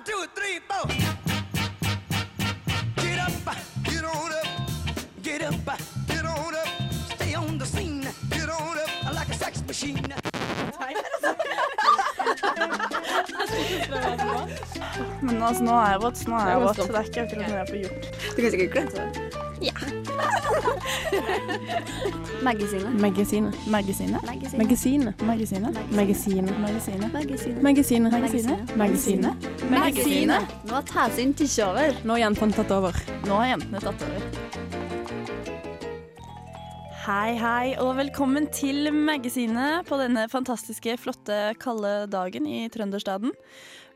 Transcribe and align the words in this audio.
One, 0.00 0.06
two, 0.06 0.24
three, 0.34 0.60
four. 0.66 0.86
Get 3.04 3.18
up, 3.18 3.32
get 3.84 4.04
on 4.04 4.32
up, 4.32 4.46
get 5.22 5.42
up, 5.42 5.54
get 6.08 6.24
on 6.24 6.54
up. 6.54 6.68
Stay 7.16 7.34
on 7.34 7.58
the 7.58 7.66
scene, 7.66 8.08
get 8.30 8.48
on 8.48 8.78
up 8.78 9.14
like 9.14 9.28
a 9.28 9.34
sex 9.34 9.62
machine. 9.66 10.00
Men 15.20 15.42
altså, 15.42 15.62
nå 15.64 15.74
er 15.74 15.90
jeg 15.90 16.00
våt, 16.02 16.26
nå 16.28 16.36
er 16.36 16.48
jeg 16.48 16.60
våt. 16.60 16.76
Så 16.76 16.86
det 16.86 16.96
er 16.96 17.02
ikke 17.02 17.20
akkurat 17.26 17.48
noe 17.48 17.58
jeg 17.58 17.68
får 17.68 17.76
gjort. 17.84 18.02
Du 18.36 18.42
kan 18.42 18.50
sikkert 18.50 18.72
glemme 18.72 18.90
det. 18.96 19.04
Magasinet. 19.60 19.99
Magasinet. 22.42 23.00
Magasinet. 23.00 23.54
Magasinet. 23.66 24.22
Magasinet. 24.22 24.58
Magasinet. 24.58 25.22
Magasinet. 25.22 25.74
Magasinet. 25.90 27.12
Magasinet. 27.12 27.62
Magasinet. 27.62 28.12
Magasinet. 28.12 28.76
Magasinet. 28.76 29.34
Magasinet. 29.70 30.54
Nå 30.68 30.82
har 30.94 31.10
sin 31.10 31.34
tisje 31.34 31.66
over. 31.66 31.96
Nå 32.04 32.16
har 32.16 32.22
jentene 32.24 32.56
tatt 32.56 32.72
over. 32.72 32.96
Nå 33.26 33.42
har 33.42 33.52
jentene 33.52 33.82
tatt 33.82 34.06
over. 34.08 34.24
Hei, 37.00 37.34
hei, 37.40 37.74
og 37.80 37.94
velkommen 37.98 38.46
til 38.54 38.90
Magasinet 38.94 39.88
på 39.88 39.98
denne 39.98 40.26
fantastiske, 40.30 40.94
flotte, 41.00 41.38
kalde 41.60 42.06
dagen 42.12 42.46
i 42.46 42.66
Trønderstaden. 42.72 43.32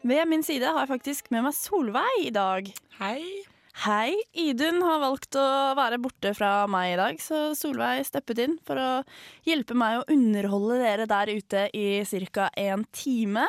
Ved 0.05 0.29
min 0.29 0.43
side 0.43 0.67
har 0.67 0.83
jeg 0.83 0.95
faktisk 0.97 1.31
med 1.31 1.47
meg 1.47 1.57
Solveig 1.57 2.25
i 2.27 2.33
dag. 2.35 2.73
Hei. 2.99 3.54
Hei. 3.83 4.15
Idun 4.39 4.79
har 4.87 5.01
valgt 5.03 5.35
å 5.35 5.45
være 5.75 5.99
borte 5.99 6.31
fra 6.37 6.65
meg 6.71 6.93
i 6.93 6.99
dag, 6.99 7.17
så 7.19 7.39
Solveig 7.59 8.05
steppet 8.07 8.39
inn 8.45 8.55
for 8.65 8.79
å 8.79 8.91
hjelpe 9.49 9.75
meg 9.75 9.99
å 9.99 10.05
underholde 10.15 10.77
dere 10.79 11.09
der 11.11 11.33
ute 11.35 11.65
i 11.75 12.05
ca. 12.31 12.47
en 12.55 12.85
time. 12.95 13.43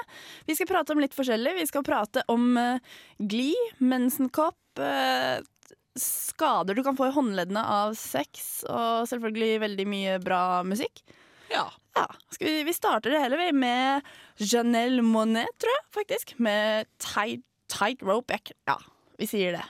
Vi 0.47 0.55
skal 0.57 0.69
prate 0.71 0.95
om 0.95 1.01
litt 1.03 1.13
forskjellig. 1.13 1.53
Vi 1.59 1.67
skal 1.69 1.85
prate 1.85 2.23
om 2.33 2.57
uh, 2.57 2.81
gli, 3.21 3.53
mensenkopp, 3.77 4.81
eh, 4.81 5.45
skader 5.95 6.75
du 6.75 6.81
kan 6.83 6.97
få 6.97 7.11
i 7.11 7.15
håndleddene 7.15 7.61
av 7.61 7.93
sex, 7.93 8.65
og 8.65 9.05
selvfølgelig 9.11 9.61
veldig 9.61 9.87
mye 9.93 10.17
bra 10.25 10.41
musikk. 10.65 11.05
Ja. 11.53 11.69
Ja, 11.95 12.09
skal 12.33 12.49
vi, 12.49 12.65
vi 12.67 12.73
starter 12.75 13.13
det 13.13 13.21
hele 13.21 13.37
vi, 13.39 13.53
med 13.55 14.09
Janelle 14.41 15.05
Monet, 15.05 15.53
tror 15.61 15.77
jeg, 15.77 15.85
faktisk. 16.01 16.35
Med 16.43 16.89
Tight, 16.99 17.45
tight 17.71 18.03
Rope. 18.03 18.41
Ja, 18.67 18.81
vi 19.19 19.27
sier 19.29 19.55
det. 19.55 19.65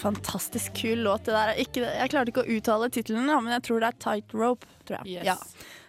Fantastisk 0.00 0.76
kul 0.80 1.02
låt. 1.04 1.24
det 1.24 1.34
der. 1.36 1.52
Ikke, 1.60 1.84
jeg 1.84 2.12
klarte 2.12 2.32
ikke 2.32 2.44
å 2.44 2.56
uttale 2.56 2.88
tittelen, 2.92 3.28
men 3.28 3.52
jeg 3.58 3.66
tror 3.68 3.82
det 3.82 3.90
er 3.90 4.00
Tight 4.00 4.34
Rope. 4.36 4.68
Tror 4.88 5.00
jeg. 5.00 5.20
Yes. 5.20 5.28
Ja. 5.28 5.36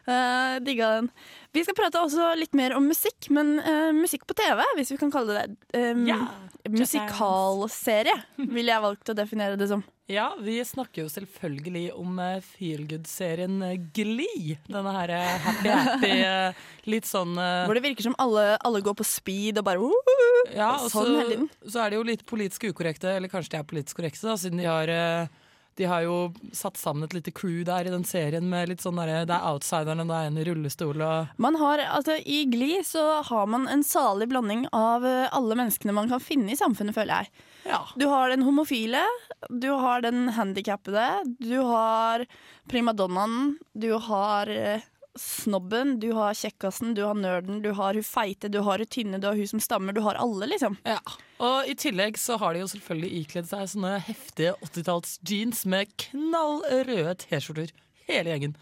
Uh, 0.01 0.57
digga 0.65 0.89
den. 0.97 1.09
Vi 1.53 1.63
skal 1.63 1.77
prate 1.77 2.01
også 2.01 2.31
litt 2.39 2.55
mer 2.57 2.73
om 2.75 2.87
musikk, 2.89 3.29
men 3.33 3.59
uh, 3.61 3.91
musikk 3.95 4.25
på 4.27 4.35
TV, 4.39 4.63
hvis 4.79 4.91
vi 4.95 4.99
kan 4.99 5.13
kalle 5.13 5.35
det 5.35 5.43
det. 5.45 5.83
Um, 5.93 6.03
yeah. 6.09 6.25
musikalserie, 6.73 8.17
ville 8.41 8.73
jeg 8.73 8.83
valgt 8.87 9.13
å 9.13 9.17
definere 9.17 9.59
det 9.61 9.69
som. 9.71 9.85
Ja, 10.11 10.27
vi 10.43 10.57
snakker 10.65 11.05
jo 11.05 11.09
selvfølgelig 11.11 11.85
om 11.97 12.19
uh, 12.19 12.41
feelgood-serien 12.43 13.61
eh, 13.63 13.77
Glee. 13.95 14.57
Denne 14.67 14.91
her 14.95 15.13
eh, 15.15 15.35
happy-happy, 15.45 16.11
eh, 16.31 16.63
litt 16.91 17.07
sånn 17.09 17.37
eh, 17.39 17.63
Hvor 17.69 17.77
det 17.79 17.83
virker 17.85 18.09
som 18.09 18.17
alle, 18.21 18.57
alle 18.59 18.81
går 18.85 18.97
på 18.99 19.07
speed 19.07 19.61
og 19.61 19.67
bare 19.69 19.81
uh, 19.87 20.51
Ja, 20.55 20.73
og 20.81 20.89
sånn 20.91 21.13
hele 21.13 21.23
så, 21.23 21.29
tiden. 21.31 21.47
så 21.75 21.83
er 21.85 21.93
de 21.93 21.99
jo 22.01 22.07
litt 22.11 22.25
politisk 22.27 22.67
ukorrekte, 22.71 23.15
eller 23.17 23.31
kanskje 23.31 23.55
de 23.55 23.61
er 23.61 23.69
politisk 23.71 24.01
korrekte, 24.01 24.25
da, 24.27 24.35
siden 24.41 24.59
de 24.61 24.67
har 24.67 24.91
eh, 24.91 25.40
de 25.79 25.87
har 25.87 26.03
jo 26.03 26.15
satt 26.53 26.77
sammen 26.77 27.05
et 27.05 27.13
lite 27.15 27.31
crew 27.31 27.63
der 27.67 27.87
i 27.87 27.93
den 27.93 28.03
serien 28.07 28.49
med 28.51 28.69
litt 28.69 28.83
sånn 28.83 28.99
derre 28.99 29.23
Det 29.29 29.35
er 29.37 29.47
outsiderne, 29.53 30.05
det 30.09 30.17
er 30.17 30.29
en 30.29 30.39
i 30.41 30.45
rullestol 30.47 31.03
og 31.05 31.41
Man 31.41 31.57
har, 31.61 31.83
altså 31.87 32.17
I 32.19 32.43
Glee 32.51 32.83
så 32.87 33.05
har 33.27 33.47
man 33.49 33.69
en 33.71 33.83
salig 33.87 34.27
blanding 34.31 34.67
av 34.75 35.05
eh, 35.07 35.29
alle 35.31 35.57
menneskene 35.57 35.95
man 35.95 36.11
kan 36.11 36.23
finne 36.23 36.53
i 36.53 36.59
samfunnet, 36.59 36.95
føler 36.97 37.23
jeg. 37.23 37.47
Ja. 37.71 37.81
Du 37.95 38.07
har 38.11 38.31
den 38.33 38.43
homofile, 38.43 39.03
du 39.49 39.69
har 39.79 40.03
den 40.03 40.27
handikappede, 40.35 41.07
du 41.39 41.59
har 41.65 42.25
primadonnaen, 42.71 43.55
du 43.73 43.93
har 44.09 44.51
eh, 44.51 44.87
snobben, 45.19 45.99
du 45.99 46.11
har 46.15 46.33
kjekkasen, 46.37 46.93
du 46.95 47.01
har 47.03 47.13
nerden, 47.17 47.61
du 47.61 47.71
har 47.77 47.93
hun 47.97 48.03
feite, 48.05 48.49
du 48.51 48.59
har 48.63 48.77
hun 48.79 48.87
tynne, 48.87 49.19
du 49.19 49.27
har 49.27 49.35
hun 49.35 49.47
som 49.47 49.59
stammer. 49.59 49.93
Du 49.93 50.01
har 50.05 50.15
alle, 50.15 50.47
liksom. 50.47 50.77
Ja. 50.87 50.99
Og 51.39 51.67
i 51.67 51.75
tillegg 51.75 52.17
så 52.21 52.37
har 52.41 52.53
de 52.53 52.63
jo 52.63 52.69
selvfølgelig 52.71 53.11
ikledd 53.25 53.49
seg 53.51 53.67
sånne 53.73 53.93
heftige 54.07 54.55
80-talls 54.63 55.17
jeans 55.27 55.65
med 55.65 55.91
knallrøde 56.07 57.15
T-skjorter. 57.25 57.71
Hele 58.07 58.33
gjengen. 58.33 58.55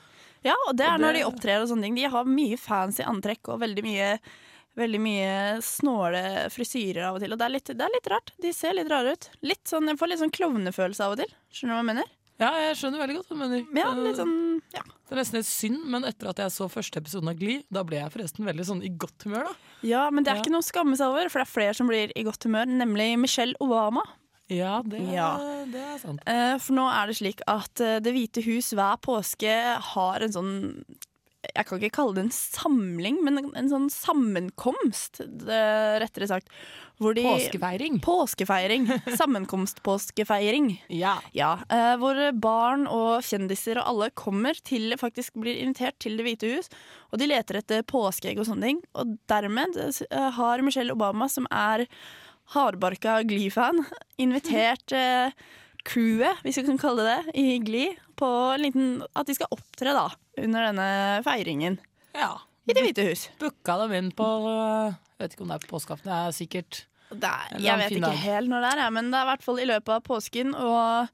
Ja, 0.45 0.55
og 0.69 0.77
det 0.79 0.85
er 0.87 0.93
Og 0.93 0.99
det- 0.99 1.05
når 1.05 1.13
de 1.13 1.25
opptrer 1.27 1.61
og 1.61 1.67
sånne 1.69 1.83
ting. 1.83 1.95
De 1.95 2.07
har 2.07 2.23
mye 2.25 2.57
fancy 2.57 3.03
antrekk 3.03 3.49
og 3.49 3.59
veldig 3.61 3.83
mye 3.83 4.19
Veldig 4.77 4.99
mye 5.01 5.57
snåle 5.65 6.47
frisyrer 6.53 7.03
av 7.03 7.15
og 7.15 7.19
til. 7.21 7.33
Og 7.33 7.39
det 7.39 7.45
er, 7.45 7.49
litt, 7.49 7.65
det 7.65 7.81
er 7.83 7.91
litt 7.91 8.07
rart. 8.07 8.31
De 8.39 8.51
ser 8.53 8.71
litt 8.77 8.87
rare 8.87 9.11
ut. 9.11 9.29
Litt 9.41 9.65
sånn, 9.67 9.89
jeg 9.89 9.97
får 9.97 10.07
litt 10.07 10.19
sånn 10.21 10.31
klovnefølelse 10.31 11.03
av 11.03 11.11
og 11.11 11.17
til. 11.17 11.33
Skjønner 11.51 11.73
du 11.73 11.75
hva 11.75 11.81
jeg 11.81 11.89
mener? 11.89 12.05
Ja, 12.39 12.49
jeg 12.69 12.75
skjønner 12.79 13.01
veldig 13.03 13.15
godt 13.19 13.27
hva 13.31 13.35
du 13.35 13.41
mener. 13.41 13.65
Ja, 13.75 13.89
litt 13.99 14.15
sånn, 14.19 14.61
ja. 14.75 14.81
Det 15.09 15.15
er 15.15 15.19
nesten 15.19 15.39
litt 15.39 15.49
synd, 15.49 15.81
men 15.91 16.05
etter 16.07 16.29
at 16.29 16.37
jeg 16.39 16.53
så 16.55 16.67
første 16.71 17.01
episoden 17.01 17.27
av 17.31 17.35
Glee, 17.39 17.63
da 17.73 17.81
ble 17.83 17.97
jeg 17.99 18.13
forresten 18.13 18.45
veldig 18.47 18.65
sånn 18.67 18.83
i 18.85 18.91
godt 19.01 19.25
humør, 19.27 19.49
da. 19.49 19.53
ja, 19.89 20.05
men 20.13 20.23
det 20.23 20.31
er 20.31 20.35
Ja. 20.37 20.41
ikke 20.43 20.51
noe 20.53 20.61
å 20.63 20.69
skamme 20.69 20.95
seg 20.95 21.07
over, 21.09 21.27
for 21.29 21.39
det 21.41 21.47
er 21.47 21.53
flere 21.57 21.75
som 21.75 21.87
blir 21.87 22.11
i 22.15 22.23
godt 22.23 22.43
humør, 22.47 22.65
nemlig 22.69 23.17
Michelle 23.19 23.55
Obama. 23.59 24.03
Ja, 24.49 24.81
det, 24.81 25.01
Ja. 25.13 25.37
det 25.69 25.75
er 25.83 25.97
sant. 25.99 26.21
Eh, 26.25 26.57
For 26.57 26.73
nå 26.73 26.87
er 26.89 27.07
det 27.07 27.17
slik 27.19 27.41
at 27.47 27.79
eh, 27.81 27.99
Det 27.99 28.11
hvite 28.15 28.41
hus 28.43 28.71
hver 28.73 28.97
påske 28.97 29.77
har 29.79 30.23
en 30.23 30.31
sånn 30.33 30.83
Jeg 31.55 31.65
kan 31.67 31.79
ikke 31.79 31.91
kalle 31.93 32.15
det 32.15 32.23
en 32.25 32.31
samling, 32.31 33.23
men 33.23 33.37
en- 33.55 33.69
sånn 33.69 33.89
sammenkomst, 33.89 35.19
det, 35.45 36.01
rettere 36.01 36.27
sagt. 36.27 36.49
De, 36.99 37.23
Påskefeiring. 37.23 37.99
Påskefeiring. 38.03 38.87
Sammenkomstpåskefeiring. 39.21 40.73
Ja. 40.91 41.13
Ja, 41.31 41.53
uh, 41.71 41.93
hvor 42.01 42.17
barn 42.35 42.83
og 42.91 43.23
kjendiser 43.23 43.79
og 43.79 43.87
alle 43.87 44.09
kommer 44.19 44.57
til, 44.67 44.91
faktisk 44.99 45.39
blir 45.39 45.61
invitert 45.61 45.95
til 46.03 46.19
Det 46.19 46.25
hvite 46.27 46.49
hus, 46.51 46.67
og 47.13 47.21
de 47.21 47.29
leter 47.31 47.61
etter 47.61 47.85
påskeegg 47.87 48.41
og 48.41 48.49
sånne 48.49 48.67
ting. 48.67 48.81
Og 48.99 49.15
dermed 49.31 49.79
uh, 49.79 50.27
har 50.35 50.65
Michelle 50.65 50.91
Obama, 50.91 51.29
som 51.31 51.47
er 51.47 51.85
hardbarka 52.51 53.21
Glee-fan, 53.29 53.79
invitert 54.19 54.91
uh, 54.91 55.31
crewet, 55.87 56.43
hvis 56.43 56.59
vi 56.59 56.65
kan 56.67 56.81
kalle 56.81 57.07
det 57.07 57.15
det, 57.15 57.37
i 57.39 57.57
Glee, 57.63 57.95
på 58.19 58.27
en 58.27 58.61
liten 58.65 58.87
At 59.15 59.29
de 59.29 59.37
skal 59.37 59.47
opptre 59.55 59.95
da, 59.95 60.09
under 60.35 60.67
denne 60.67 60.89
feiringen 61.23 61.79
ja. 62.11 62.33
i 62.67 62.75
Det 62.75 62.83
hvite 62.83 63.07
hus. 63.07 63.29
Booka 63.39 63.77
dem 63.85 63.95
inn 63.95 64.11
på 64.11 64.27
Jeg 64.27 65.23
vet 65.23 65.35
ikke 65.35 65.45
om 65.45 65.51
det 65.53 65.59
er 65.61 65.63
på 65.63 65.75
påskeaften. 65.77 66.09
Det 66.11 66.17
er 66.19 66.35
sikkert 66.35 66.81
er, 67.17 67.57
jeg 67.57 67.81
vet 67.81 67.97
ikke 67.97 68.15
helt 68.23 68.51
når 68.51 68.65
det 68.65 68.71
er, 68.75 68.89
men 68.93 69.09
det 69.09 69.19
er 69.19 69.27
i 69.27 69.31
hvert 69.33 69.45
fall 69.45 69.61
i 69.61 69.67
løpet 69.69 69.93
av 69.95 70.03
påsken. 70.05 70.53
Og 70.53 71.09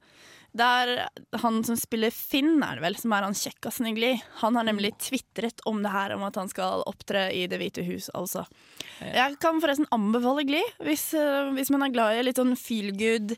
det 0.56 0.64
er 0.64 1.40
han 1.42 1.60
som 1.66 1.76
spiller 1.78 2.14
Finn, 2.14 2.62
er 2.64 2.78
det 2.78 2.84
vel, 2.84 2.96
som 3.00 3.12
er 3.12 3.26
han 3.26 3.36
kjekkasen 3.36 3.90
i 3.90 3.94
Glee. 3.96 4.20
Han 4.42 4.56
har 4.56 4.66
nemlig 4.68 4.94
tvitret 5.02 5.60
om 5.68 5.82
det 5.84 5.92
her, 5.92 6.14
om 6.16 6.24
at 6.26 6.38
han 6.40 6.50
skal 6.52 6.84
opptre 6.88 7.26
i 7.34 7.44
Det 7.50 7.60
hvite 7.60 7.84
hus, 7.86 8.08
altså. 8.16 8.46
Jeg 9.00 9.36
kan 9.42 9.60
forresten 9.60 9.88
anbefale 9.94 10.46
Glee, 10.48 10.76
hvis, 10.84 11.10
eh, 11.16 11.52
hvis 11.56 11.72
man 11.74 11.84
er 11.84 11.92
glad 11.92 12.16
i 12.16 12.24
litt 12.28 12.40
sånn 12.40 12.56
feel 12.60 12.92
good 12.96 13.36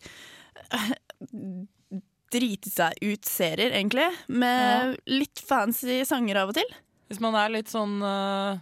Drite 2.28 2.68
seg 2.68 2.98
ut-serier, 3.00 3.72
egentlig. 3.72 4.04
Med 4.28 4.98
litt 5.08 5.40
fancy 5.40 6.02
sanger 6.04 6.42
av 6.42 6.50
og 6.52 6.58
til. 6.58 6.74
Hvis 7.08 7.22
man 7.24 7.32
er 7.40 7.54
litt 7.54 7.70
sånn 7.72 8.02
øh, 8.04 8.58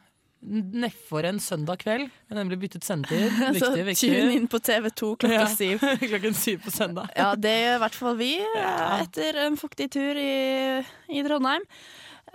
nedfor 0.47 1.27
en 1.27 1.39
søndag 1.43 1.81
kveld, 1.83 2.11
Jeg 2.29 2.37
nemlig 2.39 2.59
byttet 2.61 2.85
sendetid. 2.85 3.33
Så 3.61 3.73
tune 3.75 4.35
inn 4.37 4.49
på 4.51 4.59
TV2 4.59 5.13
klokka 5.17 5.43
Ja. 5.43 5.47
syv. 5.51 5.83
Klokken 6.11 6.35
syv 6.35 6.65
på 6.65 6.71
søndag. 6.75 7.09
Ja, 7.17 7.35
det 7.35 7.55
gjør 7.55 7.79
i 7.79 7.83
hvert 7.85 8.01
fall 8.01 8.19
vi 8.21 8.33
etter 9.03 9.41
en 9.47 9.57
fuktig 9.61 9.91
tur 9.95 10.19
i, 10.21 10.83
i 11.09 11.25
Trondheim. 11.27 11.67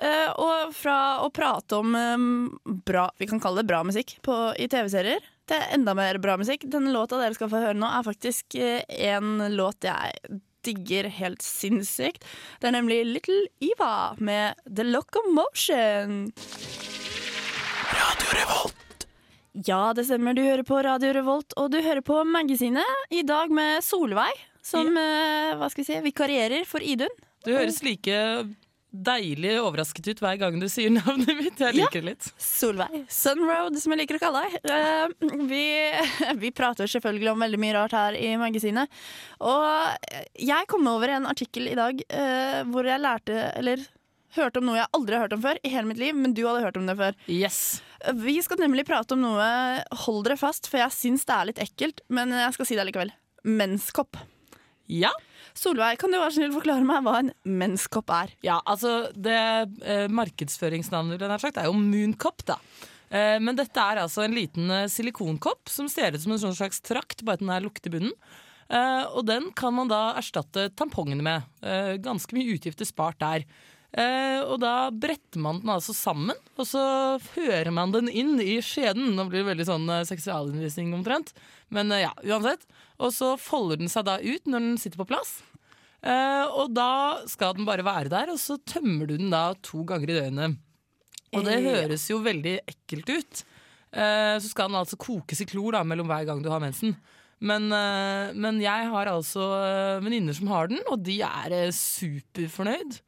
Uh, 0.01 0.31
og 0.41 0.71
fra 0.73 1.21
å 1.21 1.27
prate 1.29 1.77
om 1.77 1.93
um, 1.93 2.29
bra, 2.87 3.05
vi 3.21 3.27
kan 3.29 3.41
kalle 3.43 3.61
det 3.61 3.69
bra 3.69 3.83
musikk 3.85 4.15
på, 4.25 4.33
i 4.57 4.65
TV-serier, 4.71 5.21
til 5.45 5.65
enda 5.75 5.93
mer 5.93 6.17
bra 6.23 6.39
musikk. 6.41 6.63
Denne 6.65 6.93
låta 6.95 7.19
dere 7.21 7.37
skal 7.37 7.51
få 7.51 7.61
høre 7.61 7.77
nå, 7.77 7.85
er 7.85 8.07
faktisk 8.07 8.57
uh, 8.57 8.79
en 9.11 9.45
låt 9.53 9.85
jeg 9.85 10.39
digger 10.65 11.09
helt 11.09 11.41
sinnssykt. 11.45 12.25
Det 12.61 12.69
er 12.69 12.77
nemlig 12.79 13.03
Little 13.09 13.43
Eva 13.61 14.13
med 14.21 14.57
The 14.65 14.87
Locomotion. 14.89 16.31
Ja, 19.67 19.91
det 19.93 20.05
stemmer. 20.07 20.33
Du 20.33 20.41
hører 20.41 20.63
på 20.63 20.79
Radio 20.81 21.11
Revolt, 21.13 21.53
og 21.59 21.73
du 21.73 21.81
hører 21.83 22.01
på 22.05 22.21
Magasinet. 22.23 23.05
I 23.11 23.21
dag 23.27 23.51
med 23.51 23.83
Solveig, 23.83 24.33
som 24.63 24.87
eh, 24.97 25.51
hva 25.59 25.67
skal 25.69 25.83
vi 25.83 25.87
si, 25.89 25.99
vikarierer 26.07 26.65
for 26.65 26.81
Idun. 26.81 27.11
Du 27.43 27.51
høres 27.51 27.81
like 27.83 28.15
deilig 28.91 29.53
overrasket 29.61 30.07
ut 30.11 30.21
hver 30.23 30.39
gang 30.39 30.57
du 30.59 30.67
sier 30.71 30.91
navnet 30.91 31.31
mitt. 31.37 31.59
Jeg 31.59 31.77
liker 31.77 31.99
det 31.99 32.13
litt. 32.13 32.31
Solveig. 32.41 33.05
Sunroad, 33.11 33.77
som 33.79 33.93
jeg 33.93 34.01
liker 34.01 34.19
å 34.19 34.23
kalle 34.23 34.43
deg. 34.47 34.57
Uh, 34.67 35.45
vi, 35.51 35.63
vi 36.41 36.51
prater 36.55 36.91
selvfølgelig 36.91 37.31
om 37.31 37.45
veldig 37.45 37.61
mye 37.61 37.77
rart 37.77 37.95
her 37.95 38.17
i 38.19 38.33
magasinet. 38.39 38.91
Og 39.47 40.11
jeg 40.39 40.69
kom 40.71 40.87
over 40.91 41.15
en 41.15 41.29
artikkel 41.31 41.71
i 41.71 41.77
dag 41.79 42.03
uh, 42.07 42.61
hvor 42.71 42.87
jeg 42.87 43.03
lærte 43.03 43.37
Eller 43.59 43.83
hørte 44.35 44.61
om 44.61 44.67
noe 44.69 44.79
jeg 44.79 44.91
aldri 44.97 45.17
har 45.17 45.25
hørt 45.25 45.37
om 45.37 45.43
før 45.43 45.59
i 45.61 45.71
hele 45.73 45.89
mitt 45.89 46.01
liv, 46.01 46.17
men 46.17 46.35
du 46.37 46.43
hadde 46.47 46.65
hørt 46.65 46.77
om 46.79 46.89
det 46.89 46.97
før. 46.99 47.17
Yes. 47.31 47.81
Vi 48.21 48.37
skal 48.43 48.61
nemlig 48.63 48.85
prate 48.89 49.15
om 49.15 49.23
noe, 49.23 49.47
hold 50.05 50.23
dere 50.27 50.39
fast, 50.39 50.69
for 50.71 50.81
jeg 50.81 50.95
syns 50.95 51.27
det 51.27 51.35
er 51.37 51.49
litt 51.51 51.63
ekkelt, 51.63 52.03
men 52.09 52.33
jeg 52.35 52.55
skal 52.57 52.69
si 52.69 52.77
det 52.79 52.87
likevel. 52.89 53.13
Menskopp. 53.47 54.19
Ja. 54.91 55.11
Solveig, 55.57 55.97
kan 55.99 56.11
du 56.11 56.19
være 56.19 56.33
snill 56.35 56.53
forklare 56.53 56.85
meg 56.87 57.03
hva 57.05 57.17
en 57.21 57.33
menskopp 57.47 58.11
er? 58.15 58.31
Ja, 58.45 58.59
altså 58.67 59.11
det 59.15 59.37
eh, 59.83 60.07
markedsføringsnavnet 60.11 61.23
sagt, 61.43 61.59
er 61.59 61.67
jo 61.69 61.75
Mooncop, 61.75 62.43
da. 62.47 62.57
Eh, 63.11 63.37
men 63.43 63.57
dette 63.59 63.83
er 63.83 64.03
altså 64.03 64.23
en 64.25 64.35
liten 64.35 64.71
eh, 64.71 64.87
silikonkopp 64.91 65.71
som 65.71 65.89
ser 65.91 66.15
ut 66.15 66.23
som 66.23 66.35
en 66.35 66.43
sånn 66.45 66.57
slags 66.57 66.79
trakt, 66.83 67.25
bare 67.27 67.39
at 67.39 67.43
den 67.43 67.51
er 67.51 67.65
lukket 67.65 67.91
i 67.91 67.93
bunnen. 67.97 68.15
Eh, 68.71 69.03
og 69.11 69.25
den 69.27 69.49
kan 69.57 69.75
man 69.75 69.91
da 69.91 70.13
erstatte 70.19 70.69
tampongene 70.79 71.25
med. 71.25 71.49
Eh, 71.63 71.97
ganske 72.03 72.35
mye 72.37 72.55
utgifter 72.55 72.87
spart 72.87 73.19
der. 73.19 73.47
Eh, 73.91 74.39
og 74.47 74.61
da 74.63 74.87
bretter 74.95 75.41
man 75.43 75.59
den 75.59 75.71
altså 75.73 75.91
sammen, 75.95 76.37
og 76.55 76.67
så 76.67 76.81
fører 77.33 77.73
man 77.75 77.91
den 77.91 78.07
inn 78.07 78.37
i 78.39 78.61
skjeden. 78.63 79.11
Nå 79.17 79.27
blir 79.27 79.43
det 79.43 79.49
veldig 79.49 79.67
sånn 79.67 79.89
eh, 79.91 80.05
seksualundervisning 80.07 80.93
omtrent, 80.95 81.33
men 81.75 81.91
eh, 81.91 82.05
ja, 82.05 82.13
uansett. 82.23 82.63
Og 83.03 83.11
så 83.15 83.33
folder 83.41 83.81
den 83.81 83.91
seg 83.91 84.07
da 84.07 84.17
ut 84.23 84.47
når 84.47 84.67
den 84.67 84.79
sitter 84.79 85.01
på 85.01 85.09
plass. 85.11 85.41
Eh, 86.07 86.45
og 86.47 86.71
da 86.73 87.19
skal 87.29 87.57
den 87.57 87.67
bare 87.67 87.85
være 87.85 88.13
der, 88.13 88.31
og 88.31 88.39
så 88.39 88.57
tømmer 88.63 89.11
du 89.11 89.17
den 89.17 89.33
da 89.33 89.49
to 89.59 89.83
ganger 89.87 90.13
i 90.13 90.19
døgnet. 90.21 90.59
Og 91.35 91.47
det 91.47 91.61
høres 91.63 92.07
jo 92.11 92.23
veldig 92.23 92.57
ekkelt 92.67 93.11
ut. 93.11 93.45
Eh, 93.91 94.35
så 94.39 94.47
skal 94.47 94.71
den 94.71 94.79
altså 94.79 94.99
kokes 94.99 95.43
i 95.43 95.51
klor 95.51 95.75
da, 95.75 95.83
mellom 95.87 96.07
hver 96.11 96.25
gang 96.27 96.43
du 96.43 96.51
har 96.51 96.63
mensen. 96.63 96.95
Men, 97.41 97.71
men 98.37 98.59
jeg 98.61 98.89
har 98.93 99.09
altså 99.09 99.41
venninner 100.05 100.35
som 100.37 100.51
har 100.51 100.67
den, 100.69 100.77
og 100.93 100.99
de 101.01 101.15
er 101.25 101.71
superfornøyd. 101.73 102.99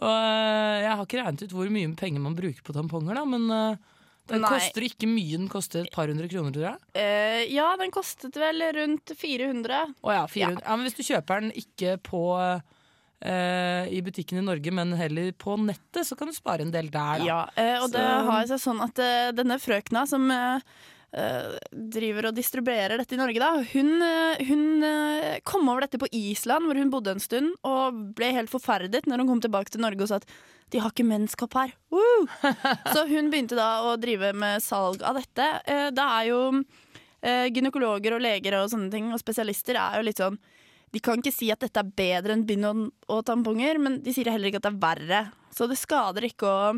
Og 0.00 0.08
eh, 0.08 0.82
jeg 0.86 0.92
har 0.96 1.02
ikke 1.04 1.20
regnet 1.20 1.42
ut 1.44 1.54
hvor 1.56 1.72
mye 1.72 1.90
penger 1.98 2.22
man 2.24 2.36
bruker 2.38 2.64
på 2.64 2.74
tamponger, 2.76 3.18
da, 3.18 3.24
men 3.28 3.44
eh, 3.52 3.80
den 4.32 4.44
Nei. 4.44 4.50
koster 4.54 4.86
ikke 4.86 5.08
mye. 5.10 5.36
Den 5.36 5.50
koster 5.52 5.82
et 5.82 5.92
par 5.92 6.08
hundre 6.08 6.28
kroner, 6.30 6.54
tror 6.54 6.68
jeg. 6.70 6.78
Uh, 6.96 7.40
ja, 7.52 7.66
den 7.80 7.90
kostet 7.92 8.38
vel 8.38 8.62
rundt 8.78 9.12
400. 9.18 9.80
Å 10.00 10.14
ja, 10.14 10.22
400. 10.30 10.62
Ja. 10.62 10.76
men 10.78 10.86
hvis 10.86 10.96
du 10.96 11.02
kjøper 11.08 11.42
den 11.42 11.52
ikke 11.64 11.98
på 12.06 12.22
i 13.22 14.00
butikken 14.02 14.40
i 14.40 14.42
Norge, 14.42 14.72
men 14.74 14.96
heller 14.98 15.28
på 15.38 15.54
nettet, 15.62 16.02
så 16.08 16.16
kan 16.18 16.26
du 16.26 16.34
spare 16.34 16.64
en 16.64 16.72
del 16.74 16.88
der, 16.90 17.20
da. 17.20 17.26
Ja, 17.28 17.36
eh, 17.54 17.76
og 17.78 17.92
det 17.92 18.02
Så- 18.02 18.24
har 18.26 18.48
seg 18.50 18.58
sånn 18.64 18.80
at 18.82 18.98
denne 19.38 19.60
frøkna 19.62 20.02
som 20.10 20.26
driver 21.12 22.30
og 22.30 22.36
distribuerer 22.36 22.96
dette 22.96 23.12
i 23.12 23.20
Norge, 23.20 23.40
da, 23.42 23.50
hun, 23.74 23.90
eh, 24.00 24.44
hun 24.48 24.86
eh, 24.86 25.40
kom 25.44 25.68
over 25.68 25.84
dette 25.84 26.00
på 26.00 26.08
Island, 26.16 26.64
hvor 26.64 26.78
hun 26.80 26.92
bodde 26.92 27.12
en 27.12 27.20
stund, 27.20 27.52
og 27.68 27.98
ble 28.16 28.30
helt 28.32 28.52
forferdet 28.52 29.04
når 29.06 29.20
hun 29.20 29.34
kom 29.34 29.42
tilbake 29.44 29.74
til 29.74 29.84
Norge 29.84 30.06
og 30.06 30.08
sa 30.08 30.20
at 30.22 30.28
de 30.72 30.80
har 30.80 30.94
ikke 30.94 31.04
menskopp 31.04 31.58
her. 31.58 31.74
Woo! 31.92 32.24
Så 32.94 33.04
hun 33.10 33.28
begynte 33.32 33.58
da 33.58 33.82
å 33.84 33.98
drive 34.00 34.32
med 34.32 34.64
salg 34.64 35.04
av 35.04 35.20
dette. 35.20 35.50
Eh, 35.68 35.90
det 35.92 36.08
er 36.16 36.30
jo 36.30 36.40
eh, 37.20 37.46
gynekologer 37.52 38.16
og 38.16 38.24
leger 38.24 38.56
og 38.62 38.72
sånne 38.72 38.88
ting, 38.94 39.12
og 39.12 39.20
spesialister 39.20 39.76
er 39.76 40.00
jo 40.00 40.08
litt 40.08 40.24
sånn 40.24 40.40
de 40.92 41.00
kan 41.00 41.20
ikke 41.20 41.32
si 41.32 41.46
at 41.48 41.62
dette 41.64 41.80
er 41.80 41.92
bedre 41.96 42.34
enn 42.36 42.44
bind 42.44 42.66
og, 42.68 42.80
og 43.08 43.22
tamponger, 43.24 43.78
men 43.80 44.02
de 44.04 44.12
sier 44.12 44.28
heller 44.28 44.50
ikke 44.50 44.60
at 44.60 44.66
det 44.66 44.72
er 44.74 44.82
verre. 44.82 45.20
Så 45.52 45.64
det 45.68 45.78
skader 45.80 46.26
ikke 46.28 46.48
å, 46.48 46.74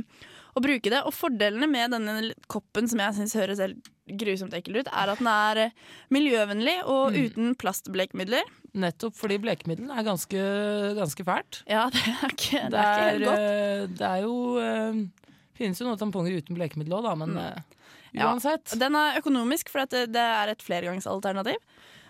å 0.54 0.62
bruke 0.62 0.90
det. 0.92 1.00
Og 1.06 1.14
fordelene 1.14 1.66
med 1.70 1.90
denne 1.94 2.32
koppen, 2.50 2.86
som 2.90 3.00
jeg 3.02 3.16
syns 3.18 3.34
høres 3.38 3.62
helt 3.62 3.90
grusomt 4.20 4.52
ekkel 4.54 4.82
ut, 4.82 4.88
er 4.92 5.12
at 5.14 5.20
den 5.22 5.28
er 5.32 5.60
eh, 5.66 5.76
miljøvennlig 6.12 6.76
og 6.92 7.16
uten 7.16 7.54
plastblekemidler. 7.60 8.44
Nettopp 8.74 9.14
fordi 9.16 9.38
blekemiddel 9.42 9.90
er 9.94 10.04
ganske, 10.06 10.40
ganske 10.98 11.24
fælt. 11.26 11.62
Ja, 11.70 11.86
det 11.94 12.02
er 12.12 12.34
ikke, 12.34 12.64
det 12.64 12.72
Det 12.74 12.80
er 12.80 12.90
ikke 12.90 13.04
er, 13.04 13.10
helt 13.10 13.28
godt. 13.28 13.44
eh, 13.44 13.86
det 13.98 14.10
er 14.10 14.24
jo 14.26 14.34
eh, 14.60 14.98
finnes 15.60 15.80
jo 15.80 15.86
noen 15.88 16.00
tamponger 16.00 16.36
uten 16.40 16.58
blekemiddel 16.58 16.98
òg, 16.98 17.06
da, 17.10 17.14
men 17.24 17.34
Mm. 17.34 17.62
Ja. 18.14 18.28
uansett. 18.30 18.76
Den 18.78 18.94
er 18.94 19.16
økonomisk, 19.18 19.72
for 19.72 19.82
det, 19.90 20.04
det 20.14 20.22
er 20.22 20.52
et 20.52 20.60
flergangsalternativ. 20.62 21.56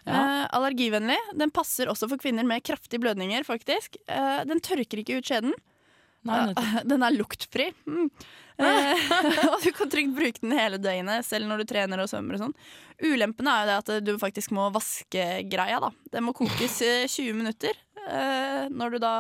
Eh, 0.05 0.43
allergivennlig. 0.53 1.17
Den 1.41 1.49
passer 1.55 1.89
også 1.89 2.11
for 2.11 2.21
kvinner 2.21 2.45
med 2.45 2.61
kraftige 2.67 3.01
blødninger, 3.01 3.41
faktisk. 3.49 3.97
Uh, 4.05 4.43
den 4.45 4.61
tørker 4.61 5.01
ikke 5.01 5.17
ut 5.17 5.25
skjeden. 5.31 5.55
Nei. 6.25 6.55
Den 6.91 7.03
er 7.05 7.15
luktfri. 7.17 7.71
Mm. 7.87 8.09
Eh, 8.57 9.09
og 9.51 9.57
du 9.65 9.71
kan 9.75 9.91
trygt 9.91 10.15
bruke 10.17 10.41
den 10.45 10.55
hele 10.57 10.79
døgnet, 10.79 11.27
selv 11.27 11.49
når 11.51 11.63
du 11.65 11.71
trener 11.73 12.01
og 12.05 12.09
svømmer 12.11 12.37
og 12.39 12.45
sånn. 12.47 12.55
Ulempen 13.03 13.49
er 13.51 13.65
jo 13.65 13.71
det 13.73 13.79
at 13.83 14.05
du 14.07 14.13
faktisk 14.23 14.53
må 14.55 14.69
vaske 14.75 15.25
greia, 15.51 15.81
da. 15.83 15.91
Den 16.15 16.25
må 16.29 16.35
kokes 16.39 16.79
20 17.11 17.35
minutter. 17.35 17.75
eh, 18.07 18.69
når 18.71 18.95
du 18.95 18.99
da, 19.03 19.15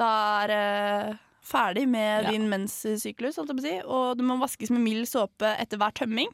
da 0.00 0.10
er 0.42 0.54
eh, 0.56 1.16
ferdig 1.48 1.86
med 1.88 2.24
Ja. 2.26 2.30
din 2.34 2.48
menssyklus, 2.50 3.38
holdt 3.38 3.54
jeg 3.54 3.58
på 3.58 3.62
å 3.62 3.68
si. 3.68 3.76
Og 3.86 4.18
du 4.18 4.24
må 4.26 4.36
vaskes 4.42 4.70
med 4.74 4.82
mild 4.84 5.06
såpe 5.08 5.54
etter 5.60 5.78
hver 5.80 5.94
tømming. 6.02 6.28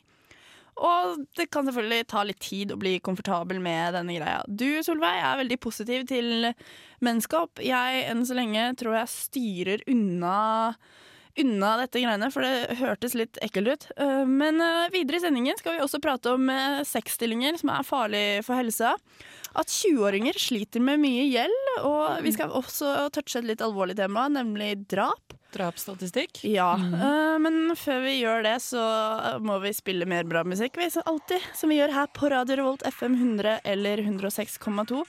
Og 0.83 1.23
det 1.39 1.47
kan 1.55 1.67
selvfølgelig 1.69 2.07
ta 2.11 2.25
litt 2.27 2.41
tid 2.43 2.73
å 2.75 2.79
bli 2.81 2.97
komfortabel 3.05 3.61
med 3.63 3.95
denne 3.95 4.17
greia. 4.17 4.43
Du, 4.49 4.67
Solveig, 4.83 5.21
er 5.23 5.41
veldig 5.45 5.59
positiv 5.63 6.07
til 6.11 6.51
menneskeopp. 7.05 7.63
Jeg 7.63 8.05
enn 8.11 8.25
så 8.27 8.37
lenge 8.39 8.73
tror 8.81 8.99
jeg 8.99 9.13
styrer 9.15 9.85
unna 9.91 10.39
unna 11.41 11.75
dette 11.81 12.01
greiene, 12.03 12.31
for 12.33 12.45
det 12.45 12.79
hørtes 12.79 13.15
litt 13.19 13.39
ekkelt 13.45 13.73
ut. 13.73 13.87
Eh, 13.97 14.25
Men 14.27 14.61
eh, 14.63 14.91
videre 14.95 15.19
i 15.19 15.25
sendingen 15.25 15.59
skal 15.59 15.77
vi 15.77 15.85
også 15.85 16.01
prate 16.03 16.35
om 16.35 16.51
eh, 16.51 16.83
sexstillinger 16.87 17.59
som 17.61 17.73
er 17.75 17.87
farlig 17.87 18.25
for 18.47 18.59
helsa. 18.59 18.95
At 19.55 19.71
20-åringer 19.71 20.39
sliter 20.41 20.83
med 20.83 21.03
mye 21.03 21.29
gjeld, 21.31 21.71
og 21.87 22.25
vi 22.25 22.33
skal 22.35 22.51
også 22.51 23.09
touche 23.15 23.39
et 23.39 23.53
litt 23.53 23.63
alvorlig 23.63 23.95
tema, 23.99 24.27
nemlig 24.27 24.73
drap. 24.91 25.37
Drapsstatistikk. 25.55 26.41
Ja, 26.51 26.73
mm. 26.75 27.45
men 27.45 27.59
før 27.79 28.01
vi 28.03 28.17
gjør 28.17 28.43
det, 28.43 28.57
så 28.65 28.83
må 29.39 29.61
vi 29.63 29.71
spille 29.77 30.09
mer 30.11 30.27
bra 30.27 30.43
musikk. 30.43 30.75
Vi, 30.81 30.89
som 30.91 31.07
alltid, 31.07 31.47
som 31.55 31.71
vi 31.71 31.79
gjør 31.79 31.95
her 31.95 32.11
på 32.11 32.33
Radio 32.35 32.59
Revolt 32.59 32.83
FM 32.91 33.15
100 33.15 33.61
eller 33.63 34.03
106,2. 34.03 35.05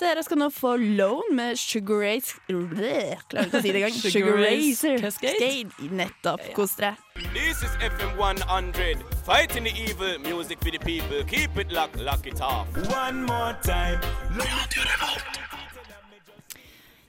Dere 0.00 0.22
skal 0.24 0.38
nå 0.40 0.48
få 0.50 0.76
Lone 0.80 1.34
med 1.36 1.58
Sugar 1.60 2.00
Race 2.02 2.34
Bleh, 2.48 3.20
Klarer 3.30 3.48
ikke 3.48 3.58
å 3.58 3.62
si 3.62 3.72
det 3.72 3.82
engang. 3.82 3.98
Sugar 4.02 4.14
Sugar 4.14 4.38
Race 4.40 4.92
Racer 4.92 5.04
Cascade. 5.04 5.90
Nettopp. 5.92 6.46
Kos 6.56 6.76
dere. 6.78 6.96
This 7.34 7.62
is 7.62 7.74
FM 7.80 8.16
100, 8.18 9.04
fighting 9.26 9.64
the 9.64 9.74
evil, 9.76 10.18
music 10.24 10.58
for 10.64 10.70
the 10.70 10.78
people. 10.78 11.22
Keep 11.28 11.58
it 11.58 11.72
locked, 11.72 12.00
lock 12.00 12.26
it 12.26 12.40
off. 12.40 12.66
One 12.90 13.22
more 13.26 13.54
time. 13.62 14.00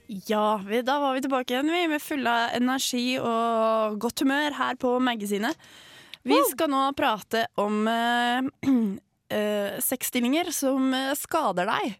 Ja, 0.06 0.60
vi, 0.66 0.82
da 0.82 0.98
var 1.00 1.14
vi 1.14 1.24
tilbake 1.24 1.54
igjen, 1.54 1.72
vi, 1.72 1.86
med 1.88 2.02
fulle 2.02 2.30
av 2.30 2.54
energi 2.54 3.16
og 3.18 3.96
godt 4.04 4.20
humør 4.22 4.54
her 4.58 4.76
på 4.76 4.92
magasinet. 5.00 5.56
Vi 6.24 6.36
skal 6.50 6.70
nå 6.72 6.84
prate 6.96 7.46
om 7.60 7.82
uh, 7.88 8.44
sexstillinger 9.88 10.52
som 10.54 10.92
eh, 10.94 11.12
skader 11.18 11.68
deg. 11.68 11.96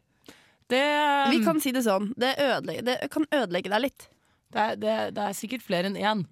Det, 0.72 0.84
Vi 1.30 1.40
kan 1.44 1.60
si 1.60 1.72
det 1.76 1.84
sånn. 1.84 2.12
Det, 2.16 2.34
ødelegge, 2.40 2.84
det 2.86 2.96
kan 3.12 3.26
ødelegge 3.30 3.72
deg 3.72 3.84
litt. 3.84 4.06
det, 4.54 4.68
det, 4.80 4.94
det 5.16 5.26
er 5.28 5.36
sikkert 5.36 5.66
flere 5.66 5.90
enn 5.90 5.98
én. 6.00 6.24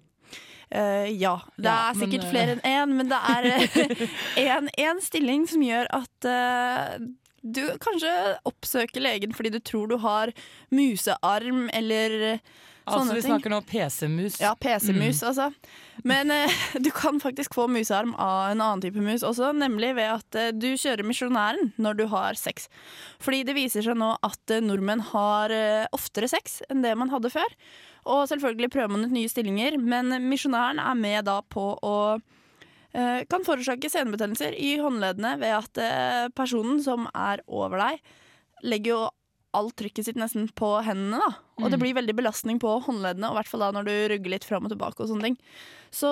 Uh, 0.73 1.05
ja, 1.11 1.35
det 1.59 1.67
Ja, 1.67 1.73
er 1.91 1.97
men, 1.97 2.01
sikkert 2.01 2.23
eh, 2.23 2.31
flere 2.31 2.55
enn 2.55 2.63
én, 2.65 2.93
men 2.97 3.11
det 3.11 3.19
er 3.29 4.63
én 4.87 5.01
stilling 5.05 5.43
som 5.49 5.61
gjør 5.61 5.89
at 5.93 6.25
uh, 6.25 6.95
du 7.43 7.61
kanskje 7.83 8.09
oppsøker 8.49 9.03
legen 9.03 9.35
fordi 9.37 9.51
du 9.53 9.59
tror 9.61 9.91
du 9.91 9.97
har 10.01 10.31
musearm 10.73 11.67
eller 11.75 12.39
Altså, 12.85 13.13
vi 13.15 13.21
snakker 13.23 13.49
nå 13.53 13.61
PC-mus. 13.69 14.39
Ja, 14.41 14.53
PC-mus, 14.59 15.21
Mm. 15.21 15.27
altså. 15.29 15.45
Men 16.03 16.31
eh, 16.31 16.49
du 16.85 16.89
kan 16.91 17.19
faktisk 17.23 17.53
få 17.55 17.67
musearm 17.71 18.11
av 18.19 18.51
en 18.51 18.61
annen 18.61 18.81
type 18.83 18.99
mus 18.99 19.23
også, 19.23 19.53
nemlig 19.55 19.93
ved 19.95 20.09
at 20.17 20.35
eh, 20.35 20.51
du 20.51 20.73
kjører 20.75 21.05
misjonæren 21.07 21.71
når 21.79 21.97
du 22.01 22.05
har 22.11 22.33
sex. 22.39 22.67
Fordi 23.23 23.43
det 23.47 23.55
viser 23.55 23.85
seg 23.85 23.95
nå 23.99 24.11
at 24.25 24.51
eh, 24.51 24.59
nordmenn 24.65 25.05
har 25.13 25.53
eh, 25.55 25.85
oftere 25.95 26.27
sex 26.27 26.59
enn 26.69 26.83
det 26.83 26.91
man 26.99 27.13
hadde 27.13 27.31
før. 27.31 27.55
Og 28.03 28.25
selvfølgelig 28.27 28.71
prøver 28.73 28.91
man 28.91 29.05
ut 29.07 29.15
nye 29.15 29.31
stillinger, 29.31 29.77
men 29.79 30.11
misjonæren 30.27 30.81
er 30.83 30.95
med 30.99 31.23
da 31.29 31.39
på 31.47 31.69
å 31.79 31.95
eh, 32.93 33.23
kan 33.31 33.45
forårsake 33.47 33.87
senebetennelser 33.89 34.57
i 34.59 34.75
håndleddene 34.83 35.37
ved 35.39 35.55
at 35.61 35.79
eh, 35.79 36.27
personen 36.35 36.83
som 36.83 37.07
er 37.15 37.39
over 37.47 37.79
deg, 37.79 38.03
legger 38.67 38.91
jo 38.97 39.03
alt 39.53 39.75
trykket 39.79 40.07
sitt 40.07 40.17
nesten 40.19 40.47
på 40.57 40.69
hendene. 40.85 41.19
da 41.21 41.63
Og 41.63 41.69
det 41.71 41.79
blir 41.81 41.93
veldig 41.97 42.15
belastning 42.17 42.59
på 42.61 42.71
håndleddene, 42.85 43.29
og 43.29 43.35
i 43.35 43.39
hvert 43.41 43.51
fall 43.51 43.63
da 43.65 43.71
når 43.75 43.85
du 43.89 43.93
rugger 44.13 44.33
litt 44.33 44.47
fram 44.47 44.65
og 44.65 44.73
tilbake. 44.73 44.99
og 44.99 45.09
sånne 45.11 45.29
ting 45.29 45.37
Så 45.93 46.09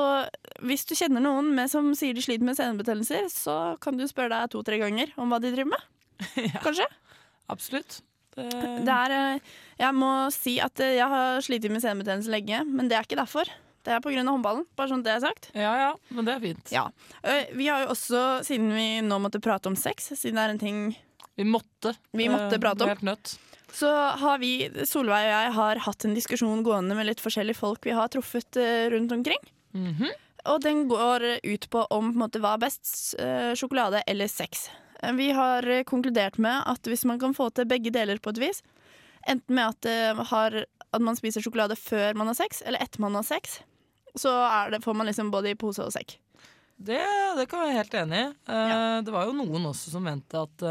hvis 0.62 0.86
du 0.86 0.94
kjenner 0.96 1.22
noen 1.26 1.54
med, 1.58 1.70
som 1.72 1.92
sier 1.98 2.14
de 2.14 2.22
sliter 2.22 2.46
med 2.46 2.58
senebetennelser, 2.60 3.28
så 3.34 3.58
kan 3.82 3.98
du 3.98 4.06
spørre 4.08 4.30
deg 4.36 4.52
to-tre 4.54 4.78
ganger 4.82 5.12
om 5.18 5.30
hva 5.34 5.42
de 5.42 5.52
driver 5.56 5.74
med. 5.74 5.90
Kanskje? 6.66 6.86
Absolutt. 7.50 8.02
Det, 8.36 8.46
Det 8.86 8.94
er, 8.94 9.12
eh, 9.36 9.40
jeg 9.82 9.94
må 9.98 10.12
si 10.32 10.60
at 10.64 10.80
eh, 10.80 10.96
jeg 11.00 11.10
har 11.12 11.42
slitt 11.44 11.66
med 11.70 11.82
senebetennelse 11.84 12.32
lenge, 12.32 12.62
men 12.70 12.88
det 12.88 12.96
er 12.98 13.04
ikke 13.04 13.20
derfor. 13.20 13.50
Det 13.82 13.92
er 13.96 14.00
pga. 14.00 14.22
håndballen. 14.22 14.68
Bare 14.78 14.92
sånn 14.94 15.02
det 15.04 15.16
er 15.16 15.24
sagt. 15.24 15.50
ja 15.58 15.72
ja, 15.80 15.92
men 16.14 16.26
det 16.28 16.36
er 16.36 16.40
fint. 16.44 16.72
Ja. 16.72 16.86
Eh, 17.24 17.50
Vi 17.58 17.68
har 17.68 17.82
jo 17.84 17.90
også, 17.96 18.44
siden 18.46 18.70
vi 18.78 19.02
nå 19.02 19.18
måtte 19.20 19.42
prate 19.42 19.68
om 19.68 19.76
sex, 19.76 20.12
siden 20.14 20.38
det 20.38 20.44
er 20.46 20.54
en 20.54 20.62
ting 20.62 20.82
Vi 21.42 21.48
måtte. 21.50 21.96
Vi 22.12 22.30
måtte 22.30 22.56
eh, 22.56 22.62
prate 22.62 22.84
om. 22.86 22.90
Helt 22.90 23.02
nødt. 23.02 23.40
Så 23.74 23.90
har 24.22 24.38
vi, 24.38 24.70
Solveig 24.86 25.26
og 25.26 25.32
jeg, 25.32 25.54
har 25.56 25.80
hatt 25.88 26.06
en 26.06 26.14
diskusjon 26.14 26.64
gående 26.66 26.98
med 26.98 27.08
litt 27.08 27.24
forskjellige 27.24 27.58
folk 27.58 27.88
vi 27.88 27.96
har 27.96 28.12
truffet 28.14 28.60
eh, 28.60 28.90
rundt 28.94 29.16
omkring. 29.16 29.42
Mhm. 29.74 30.12
Og 30.52 30.58
den 30.64 30.88
går 30.90 31.24
ut 31.46 31.66
på 31.70 31.84
om 31.94 32.08
på 32.14 32.18
måte, 32.18 32.40
hva 32.42 32.56
er 32.56 32.62
best, 32.64 33.14
eh, 33.22 33.52
sjokolade 33.54 34.02
eller 34.10 34.30
sex. 34.30 34.72
Vi 35.18 35.28
har 35.38 35.66
konkludert 35.86 36.40
med 36.42 36.64
at 36.66 36.86
hvis 36.90 37.06
man 37.06 37.20
kan 37.22 37.36
få 37.38 37.52
til 37.54 37.68
begge 37.70 37.94
deler 37.94 38.18
på 38.18 38.34
et 38.34 38.42
vis, 38.42 38.64
enten 39.30 39.54
med 39.54 39.70
at, 39.70 40.26
har, 40.32 40.58
at 40.66 41.02
man 41.02 41.18
spiser 41.18 41.46
sjokolade 41.46 41.78
før 41.78 42.18
man 42.18 42.30
har 42.30 42.38
sex, 42.38 42.64
eller 42.66 42.82
etter 42.82 43.02
man 43.02 43.18
har 43.18 43.26
sex, 43.26 43.60
så 44.18 44.34
er 44.50 44.74
det, 44.74 44.82
får 44.84 44.98
man 44.98 45.10
liksom 45.10 45.30
både 45.34 45.54
i 45.54 45.58
pose 45.58 45.86
og 45.86 45.94
sekk. 45.94 46.18
Det, 46.82 47.02
det 47.38 47.46
kan 47.50 47.62
jeg 47.62 47.70
være 47.70 47.78
helt 47.78 47.98
enig 48.02 48.22
i. 48.22 48.28
Ja. 48.50 49.02
Det 49.06 49.14
var 49.14 49.30
jo 49.30 49.38
noen 49.38 49.70
også 49.70 49.94
som 49.94 50.06
mente 50.10 50.42
at 50.42 50.66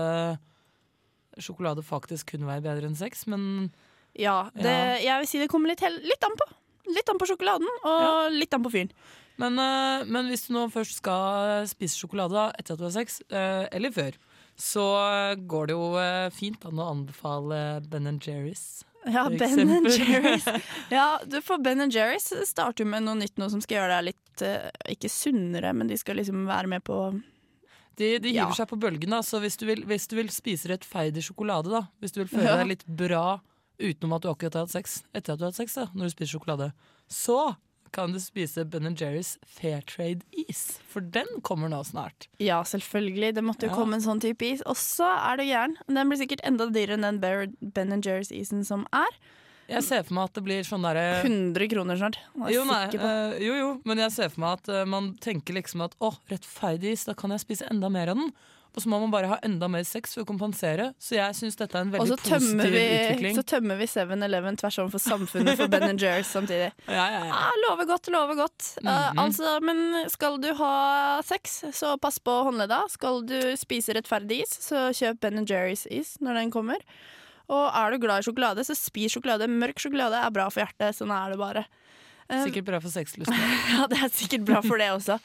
sjokolade 1.38 1.84
faktisk 1.86 2.32
kunne 2.34 2.48
være 2.48 2.64
bedre 2.64 2.90
enn 2.90 2.98
sex, 2.98 3.26
men 3.30 3.70
Ja, 4.18 4.50
det, 4.54 5.04
jeg 5.04 5.22
vil 5.22 5.30
si 5.30 5.38
det 5.38 5.50
kommer 5.52 5.70
litt, 5.70 5.84
litt 6.02 6.26
an 6.26 6.34
på. 6.38 6.48
Litt 6.90 7.10
an 7.12 7.20
på 7.20 7.28
sjokoladen, 7.30 7.68
og 7.86 8.32
litt 8.34 8.54
an 8.56 8.64
på 8.64 8.72
fyren. 8.72 8.90
Men, 9.40 9.54
eh, 9.62 10.02
men 10.10 10.26
hvis 10.28 10.48
du 10.48 10.54
nå 10.56 10.66
først 10.72 10.98
skal 10.98 11.68
spise 11.70 11.96
sjokolade 11.96 12.34
da, 12.34 12.48
etter 12.58 12.74
at 12.74 12.82
du 12.82 12.88
har 12.88 12.96
sex, 12.96 13.20
eh, 13.30 13.68
eller 13.70 13.94
før, 13.94 14.18
så 14.60 14.84
går 15.48 15.70
det 15.70 15.76
jo 15.78 15.86
eh, 16.02 16.28
fint 16.34 16.66
an 16.68 16.82
å 16.82 16.90
anbefale 16.92 17.80
Ben 17.88 18.10
Jerry's. 18.20 18.82
Ja, 19.06 19.28
Ben 19.30 19.70
and. 19.70 19.86
Jerry's. 19.86 20.44
Ja, 20.90 21.20
for 21.42 21.58
Ben 21.58 21.80
and 21.80 21.92
Jerry's 21.92 22.28
starter 22.44 22.84
med 22.84 23.06
noe 23.06 23.16
nytt 23.16 23.38
nå 23.40 23.48
som 23.48 23.62
skal 23.64 23.78
gjøre 23.80 23.96
deg 23.96 24.10
litt 24.10 24.42
eh, 24.44 24.68
Ikke 24.92 25.08
sunnere, 25.08 25.72
men 25.72 25.88
de 25.88 25.96
skal 25.96 26.20
liksom 26.20 26.44
være 26.48 26.68
med 26.68 26.84
på 26.84 26.98
De, 28.00 28.10
de 28.24 28.32
hiver 28.32 28.48
Ja. 28.48 28.50
seg 28.56 28.68
på 28.72 28.78
bølgen, 28.80 29.12
da, 29.12 29.20
så 29.26 29.40
hvis 29.44 29.58
du, 29.60 29.66
vil, 29.68 29.84
hvis 29.90 30.08
du 30.08 30.16
vil 30.16 30.30
spise 30.32 30.70
rettferdig 30.72 31.22
sjokolade, 31.26 31.68
da, 31.72 31.84
hvis 32.00 32.14
du 32.16 32.22
vil 32.24 32.30
føle 32.32 32.56
deg 32.62 32.70
litt 32.74 32.86
bra 32.88 33.40
utenom 33.80 34.14
at 34.16 34.24
du 34.24 34.30
akkurat 34.32 34.56
har 34.56 34.64
hatt 34.66 34.72
sex, 34.76 35.02
etter 35.16 35.34
at 35.34 35.40
du 35.40 35.44
har 35.46 35.52
hatt 35.52 35.60
sex, 35.60 35.74
da, 35.76 35.86
når 35.94 36.08
du 36.08 36.14
spiser 36.16 36.34
sjokolade, 36.38 36.70
så 37.08 37.56
kan 37.92 38.12
du 38.14 38.20
spise 38.22 38.62
Ben 38.70 38.86
Jerry's 38.94 39.32
Fairtrade 39.44 40.22
Is, 40.46 40.78
for 40.86 41.02
den 41.02 41.26
kommer 41.42 41.68
nå 41.72 41.80
snart. 41.88 42.28
Ja, 42.38 42.60
selvfølgelig. 42.62 43.32
Det 43.34 43.42
måtte 43.42 43.66
jo 43.66 43.72
Ja. 43.72 43.76
komme 43.80 43.94
en 43.98 44.04
sånn 44.04 44.20
type 44.22 44.46
is. 44.46 44.62
Og 44.70 44.76
så 44.78 45.08
er 45.10 45.36
du 45.40 45.42
gæren. 45.42 45.74
Den 45.88 46.08
blir 46.08 46.20
sikkert 46.20 46.44
enda 46.46 46.68
dyrere 46.70 46.94
enn 47.00 47.18
den 47.18 47.56
Ben 47.74 47.90
Jerry's-isen 48.00 48.62
som 48.64 48.86
er. 48.94 49.10
Jeg 49.70 49.86
ser 49.86 50.06
for 50.06 50.18
meg 50.18 50.30
at 50.30 50.38
det 50.38 50.44
blir 50.46 50.66
sånn 50.66 50.86
derre 50.86 51.06
100 51.22 51.70
kroner 51.72 52.00
snart. 52.00 52.20
Jo, 52.52 52.64
nei, 52.68 52.84
uh, 52.98 53.34
jo, 53.38 53.58
jo, 53.58 53.72
men 53.86 54.02
jeg 54.06 54.16
ser 54.16 54.32
for 54.32 54.44
meg 54.44 54.60
at 54.60 54.72
uh, 54.72 54.86
man 54.88 55.12
tenker 55.22 55.56
liksom 55.56 55.84
at 55.86 55.94
å, 56.02 56.14
rettferdig 56.30 56.96
is, 56.96 57.06
da 57.08 57.14
kan 57.18 57.34
jeg 57.34 57.44
spise 57.44 57.68
enda 57.70 57.92
mer 57.92 58.12
av 58.12 58.18
den. 58.20 58.32
Og 58.70 58.84
så 58.84 58.90
må 58.90 59.00
man 59.02 59.10
bare 59.10 59.26
ha 59.32 59.36
enda 59.42 59.66
mer 59.70 59.82
sex 59.86 60.14
for 60.14 60.22
å 60.22 60.28
kompensere. 60.28 60.92
Så 61.02 61.16
jeg 61.16 61.34
syns 61.34 61.58
dette 61.58 61.74
er 61.74 61.86
en 61.86 61.90
veldig 61.90 62.18
positiv 62.20 62.60
vi, 62.70 62.82
utvikling. 62.86 63.34
så 63.34 63.42
tømmer 63.56 63.80
vi 63.80 63.88
7-Eleven 63.90 64.58
tvers 64.60 64.78
om 64.84 64.90
for 64.92 65.02
samfunnet 65.02 65.58
for 65.58 65.72
Ben 65.72 65.98
Jerry's 65.98 66.30
samtidig. 66.30 66.70
Ja, 66.90 67.06
ja, 67.10 67.20
ja. 67.26 67.34
Ah, 67.34 67.56
lover 67.64 67.88
godt, 67.90 68.08
lover 68.14 68.38
godt. 68.38 68.76
Mm 68.82 68.88
-hmm. 68.88 69.18
uh, 69.18 69.24
altså, 69.24 69.58
men 69.62 70.10
skal 70.10 70.40
du 70.40 70.52
ha 70.54 71.22
sex, 71.24 71.64
så 71.72 71.96
pass 71.98 72.18
på 72.18 72.30
håndledda. 72.30 72.84
Skal 72.88 73.26
du 73.26 73.56
spise 73.56 73.94
rettferdig 73.94 74.42
is, 74.42 74.54
så 74.62 74.90
kjøp 74.94 75.20
Ben 75.20 75.46
Jerry's 75.46 75.86
is 75.90 76.16
når 76.20 76.34
den 76.34 76.50
kommer. 76.50 76.78
Og 77.50 77.66
er 77.74 77.90
du 77.94 78.02
glad 78.02 78.22
i 78.22 78.26
sjokolade, 78.28 78.62
så 78.66 78.76
spis 78.78 79.14
sjokolade. 79.16 79.48
Mørk 79.50 79.80
sjokolade 79.82 80.18
er 80.22 80.30
bra 80.34 80.46
for 80.52 80.62
hjertet. 80.62 80.94
Sånn 80.98 81.10
er 81.14 81.32
det 81.34 81.38
bare. 81.40 81.64
Eh, 82.30 82.44
Sikkert 82.46 82.68
bra 82.68 82.78
for 82.82 82.94
sexlysten. 82.94 83.34
ja, 83.74 83.88
det 83.90 83.98
er 84.06 84.12
sikkert 84.14 84.44
bra 84.46 84.60
for 84.62 84.78
det 84.78 84.90
også. 84.94 85.16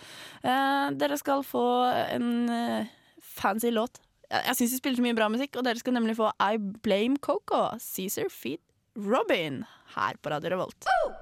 Eh, 0.42 0.88
dere 0.98 1.20
skal 1.22 1.46
få 1.46 1.66
en 2.10 2.32
eh, 2.50 2.90
fancy 3.38 3.70
låt. 3.74 4.02
Jeg, 4.26 4.42
jeg 4.50 4.58
syns 4.58 4.74
de 4.74 4.82
spiller 4.82 4.98
så 4.98 5.06
mye 5.06 5.18
bra 5.20 5.30
musikk, 5.30 5.60
og 5.62 5.68
dere 5.68 5.78
skal 5.82 5.94
nemlig 6.00 6.18
få 6.18 6.32
I 6.42 6.58
Blame 6.58 7.22
Coco, 7.22 7.68
Cæsar 7.78 8.32
Feet 8.34 8.64
Robin, 8.98 9.62
her 9.94 10.18
på 10.24 10.32
Radio 10.34 10.56
Revolt. 10.56 10.88
Oh! 10.90 11.14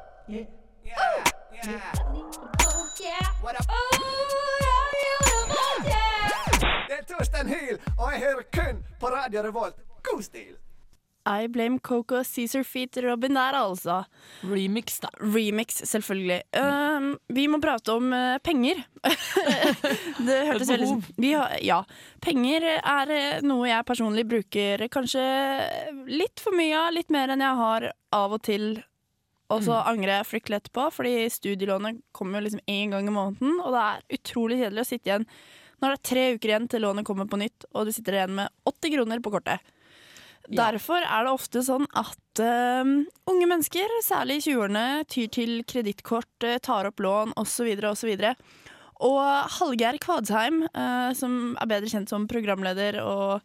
Det 6.88 6.96
er 7.00 7.04
Torstein 7.10 7.48
Hyl, 7.48 7.78
og 7.98 8.12
jeg 8.14 8.20
hører 8.24 8.44
kun 8.54 8.84
på 9.00 9.08
Radio 9.08 9.42
Revolt. 9.44 9.76
God 10.04 10.22
stil! 10.24 10.56
I 11.26 11.48
Blame 11.48 11.80
Coco, 11.80 12.24
Cæsar 12.24 12.64
Feet 12.68 12.98
Robin 13.04 13.38
der, 13.38 13.56
altså. 13.56 14.02
Remix, 14.44 15.00
da. 15.00 15.10
Remix, 15.22 15.82
selvfølgelig. 15.88 16.42
Uh, 16.56 17.14
vi 17.32 17.48
må 17.48 17.60
prate 17.64 17.96
om 17.96 18.12
uh, 18.12 18.38
penger. 18.44 18.84
det 20.28 20.40
hørtes 20.50 20.72
veldig 20.72 20.90
vi 21.18 21.34
har, 21.38 21.58
Ja. 21.64 21.82
Penger 22.24 22.66
er 22.80 23.12
eh, 23.12 23.42
noe 23.44 23.68
jeg 23.68 23.88
personlig 23.88 24.24
bruker 24.28 24.86
kanskje 24.92 25.24
litt 26.08 26.44
for 26.44 26.56
mye 26.56 26.76
av. 26.80 26.94
Litt 26.96 27.12
mer 27.14 27.34
enn 27.34 27.44
jeg 27.44 27.60
har 27.60 27.90
av 28.16 28.36
og 28.36 28.44
til. 28.44 28.78
Og 29.54 29.62
så 29.62 29.76
angrer 29.86 30.16
jeg 30.18 30.30
fryktelig 30.30 30.62
etterpå, 30.62 30.88
fordi 30.96 31.28
studielånet 31.30 32.00
kommer 32.16 32.40
jo 32.40 32.48
liksom 32.48 32.64
én 32.72 32.94
gang 32.96 33.10
i 33.10 33.14
måneden. 33.14 33.60
Og 33.62 33.76
det 33.76 33.84
er 33.84 34.18
utrolig 34.18 34.58
kjedelig 34.64 34.82
å 34.86 34.90
sitte 34.90 35.12
igjen 35.12 35.28
når 35.84 35.92
det 35.92 36.00
er 36.00 36.08
tre 36.08 36.24
uker 36.38 36.52
igjen 36.54 36.68
til 36.72 36.86
lånet 36.86 37.04
kommer 37.04 37.28
på 37.28 37.38
nytt, 37.42 37.66
og 37.76 37.90
du 37.90 37.92
sitter 37.92 38.16
igjen 38.16 38.38
med 38.38 38.52
80 38.70 38.94
kroner 38.94 39.20
på 39.24 39.34
kortet. 39.34 39.74
Derfor 40.52 41.06
er 41.06 41.24
det 41.24 41.32
ofte 41.32 41.64
sånn 41.64 41.86
at 41.96 42.42
uh, 42.44 42.84
unge 43.32 43.48
mennesker, 43.48 43.92
særlig 44.04 44.42
i 44.42 44.46
20-årene, 44.50 44.86
tyr 45.12 45.30
til 45.32 45.54
kredittkort, 45.70 46.34
eh, 46.44 46.60
tar 46.64 46.90
opp 46.90 47.00
lån 47.04 47.36
osv. 47.40 47.70
osv. 47.88 48.12
Og 49.04 49.22
Hallgeir 49.58 50.00
Kvadsheim, 50.04 50.66
uh, 50.76 51.12
som 51.16 51.56
er 51.56 51.72
bedre 51.72 51.92
kjent 51.92 52.12
som 52.12 52.28
programleder 52.32 53.00
og 53.04 53.40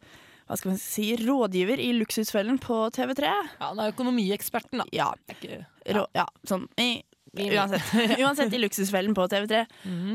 hva 0.49 0.57
skal 0.57 0.73
man 0.73 0.81
si, 0.81 1.11
rådgiver 1.21 1.81
i 1.85 1.90
Luksusfellen 1.99 2.57
på 2.62 2.87
TV3 2.97 3.28
Ja, 3.28 3.43
Han 3.61 3.83
er 3.83 3.93
økonomieksperten, 3.93 4.81
da. 4.81 4.87
Ja, 4.97 5.11
ikke, 5.28 5.61
rå, 5.93 6.07
ja 6.17 6.25
sånn 6.49 6.64
i, 6.81 7.02
uansett, 7.37 7.94
uansett 8.23 8.54
i 8.54 8.61
Luksusfellen 8.62 9.14
på 9.14 9.26
TV3. 9.28 9.64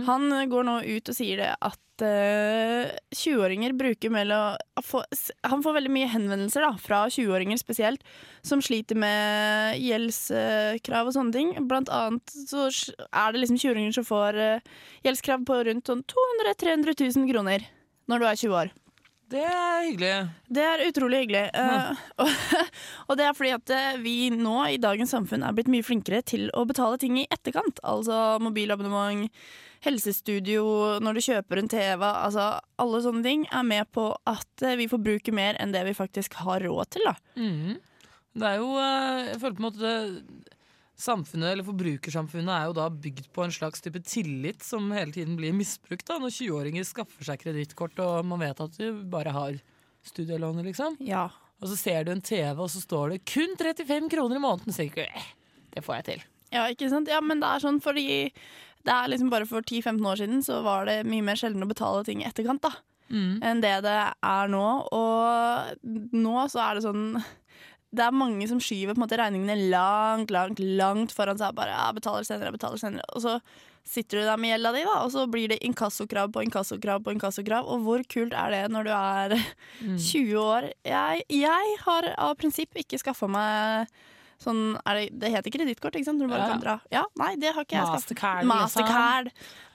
Han 0.08 0.30
går 0.50 0.68
nå 0.68 0.80
ut 0.84 1.10
og 1.10 1.18
sier 1.18 1.42
det 1.44 1.52
at 1.54 2.04
uh, 2.04 2.92
20-åringer 3.14 3.76
bruker 3.78 4.10
mellom 4.14 4.58
Han 5.50 5.64
får 5.64 5.78
veldig 5.78 5.94
mye 5.94 6.10
henvendelser 6.12 6.66
da, 6.66 6.74
fra 6.82 7.04
20-åringer 7.14 7.60
spesielt, 7.62 8.04
som 8.42 8.62
sliter 8.64 9.00
med 9.00 9.80
gjeldskrav 9.82 11.10
og 11.10 11.16
sånne 11.16 11.36
ting. 11.36 11.54
Blant 11.70 11.92
annet 11.94 12.34
så 12.50 12.68
er 12.70 13.34
det 13.34 13.44
liksom 13.44 13.62
20-åringer 13.62 13.98
som 14.00 14.08
får 14.08 14.40
eh, 14.42 14.72
gjeldskrav 15.08 15.46
på 15.48 15.64
rundt 15.70 15.90
sånn 15.90 16.06
200 16.10 16.56
000-300 16.58 16.98
000 17.22 17.30
kroner 17.32 17.68
når 18.12 18.20
du 18.20 18.28
er 18.28 18.42
20 18.42 18.58
år. 18.64 18.74
Det 19.34 19.42
er 19.42 19.86
hyggelig. 19.88 20.14
Det 20.54 20.64
er 20.64 20.84
utrolig 20.86 21.24
hyggelig. 21.24 21.44
Eh, 21.58 22.02
og, 22.22 22.66
og 23.08 23.18
det 23.18 23.26
er 23.26 23.38
fordi 23.38 23.54
at 23.56 23.74
eh, 23.74 24.02
vi 24.04 24.16
nå 24.34 24.58
i 24.70 24.80
dagens 24.82 25.14
samfunn 25.16 25.46
er 25.46 25.56
blitt 25.58 25.72
mye 25.74 25.86
flinkere 25.86 26.22
til 26.30 26.50
å 26.54 26.66
betale 26.70 27.00
ting 27.02 27.18
i 27.18 27.28
etterkant. 27.34 27.82
Altså 27.82 28.38
mobilabonnement, 28.44 29.32
helsestudio, 29.84 30.66
når 31.04 31.18
du 31.18 31.24
kjøper 31.26 31.60
en 31.64 31.72
TV. 31.72 32.06
Altså 32.06 32.52
alle 32.80 33.02
sånne 33.04 33.26
ting 33.26 33.48
er 33.50 33.66
med 33.68 33.90
på 33.96 34.12
at 34.30 34.66
eh, 34.66 34.78
vi 34.80 34.90
får 34.92 35.02
bruke 35.10 35.34
mer 35.36 35.58
enn 35.62 35.74
det 35.74 35.82
vi 35.90 35.98
faktisk 35.98 36.38
har 36.44 36.64
råd 36.68 36.94
til. 36.94 37.10
da. 37.10 37.18
Mm. 37.40 37.82
Det 38.34 38.48
er 38.50 38.56
jo 38.58 38.70
Jeg 38.82 39.42
føler 39.42 39.58
på 39.58 39.62
en 39.62 39.68
måte 39.68 39.90
Samfunnet, 41.04 41.50
eller 41.52 41.68
forbrukersamfunnet 41.68 42.54
er 42.56 42.70
jo 42.70 42.76
da 42.78 42.88
bygd 42.88 43.28
på 43.36 43.44
en 43.44 43.52
slags 43.52 43.84
type 43.84 44.00
tillit 44.08 44.64
som 44.64 44.88
hele 44.96 45.12
tiden 45.12 45.36
blir 45.40 45.56
misbrukt. 45.56 46.06
da 46.08 46.20
Når 46.22 46.32
20-åringer 46.38 46.88
skaffer 46.88 47.28
seg 47.28 47.42
kredittkort 47.44 48.00
og 48.04 48.22
man 48.30 48.40
vet 48.44 48.62
at 48.64 48.78
du 48.80 49.02
bare 49.12 49.34
har 49.36 49.58
studielånet, 50.08 50.64
liksom. 50.70 50.96
Ja. 51.04 51.28
Og 51.60 51.70
så 51.72 51.78
ser 51.80 52.04
du 52.08 52.14
en 52.14 52.24
TV, 52.24 52.56
og 52.56 52.70
så 52.72 52.82
står 52.84 53.14
det 53.14 53.24
kun 53.30 53.58
35 53.60 54.10
kroner 54.12 54.40
i 54.40 54.44
måneden. 54.44 54.72
Så 54.72 54.84
tenker 54.84 55.04
du 55.04 55.20
eh, 55.20 55.28
det 55.76 55.84
får 55.84 56.00
jeg 56.00 56.08
til. 56.12 56.24
ja, 56.54 56.68
ikke 56.72 56.90
sant? 56.92 57.12
Ja, 57.12 57.20
men 57.24 57.44
det 57.44 57.50
er 57.50 57.64
sånn 57.64 57.80
fordi 57.84 58.08
det 58.84 58.92
er 58.94 59.12
liksom 59.12 59.30
bare 59.32 59.48
for 59.48 59.64
10-15 59.64 60.08
år 60.08 60.20
siden 60.20 60.44
så 60.44 60.60
var 60.66 60.88
det 60.90 61.02
mye 61.08 61.24
mer 61.24 61.40
sjelden 61.40 61.64
å 61.64 61.70
betale 61.70 62.04
ting 62.08 62.24
i 62.24 62.28
etterkant. 62.28 62.64
da. 62.64 62.74
enn 63.44 63.62
det 63.64 63.74
det 63.86 64.00
er 64.24 64.52
nå. 64.52 64.66
Og 64.92 65.88
nå 66.16 66.36
så 66.52 66.64
er 66.66 66.76
det 66.76 66.86
sånn 66.88 67.06
Det 67.94 68.02
er 68.08 68.16
mange 68.18 68.48
som 68.50 68.58
skyver 68.64 68.96
på 68.96 69.02
en 69.02 69.06
måte 69.06 69.20
regningene 69.22 69.56
langt, 69.70 70.32
langt, 70.34 70.60
langt 70.60 71.12
foran 71.14 71.38
seg. 71.38 71.54
Bare 71.58 71.76
ja, 71.76 71.92
betaler 71.94 72.26
senere, 72.26 72.54
betaler 72.56 72.82
senere. 72.82 73.06
Og 73.14 73.22
så 73.22 73.36
sitter 73.86 74.22
du 74.22 74.24
der 74.26 74.40
med 74.40 74.54
gjelda 74.54 74.72
di, 74.74 74.82
da, 74.88 74.96
og 75.04 75.12
så 75.14 75.26
blir 75.30 75.52
det 75.52 75.60
inkassokrav 75.68 76.32
på 76.34 76.42
inkassokrav 76.46 77.04
på 77.06 77.14
inkassokrav. 77.14 77.68
Og 77.70 77.84
hvor 77.86 78.06
kult 78.10 78.34
er 78.34 78.50
det 78.56 78.64
når 78.74 78.88
du 78.90 78.94
er 78.96 79.36
20 80.10 80.34
år? 80.42 80.72
Jeg, 80.88 81.22
jeg 81.30 81.78
har 81.86 82.10
av 82.18 82.34
prinsipp 82.40 82.74
ikke 82.82 83.02
skaffa 83.04 83.30
meg 83.30 83.94
Sånn, 84.44 84.74
det, 84.76 85.04
det 85.22 85.30
heter 85.32 85.54
kredittkort, 85.54 85.96
ikke 85.96 86.04
sant? 86.10 86.20
Når 86.20 86.28
du 86.28 86.32
bare 86.34 86.44
Ja. 86.44 86.48
kan 86.52 86.60
dra. 86.60 86.74
Ja, 86.92 87.04
nei, 87.22 87.30
det 87.40 87.54
har 87.56 87.64
ikke 87.64 87.78
jeg. 87.78 87.92
Mastercard, 87.94 88.48
Mastercard. 88.50 89.30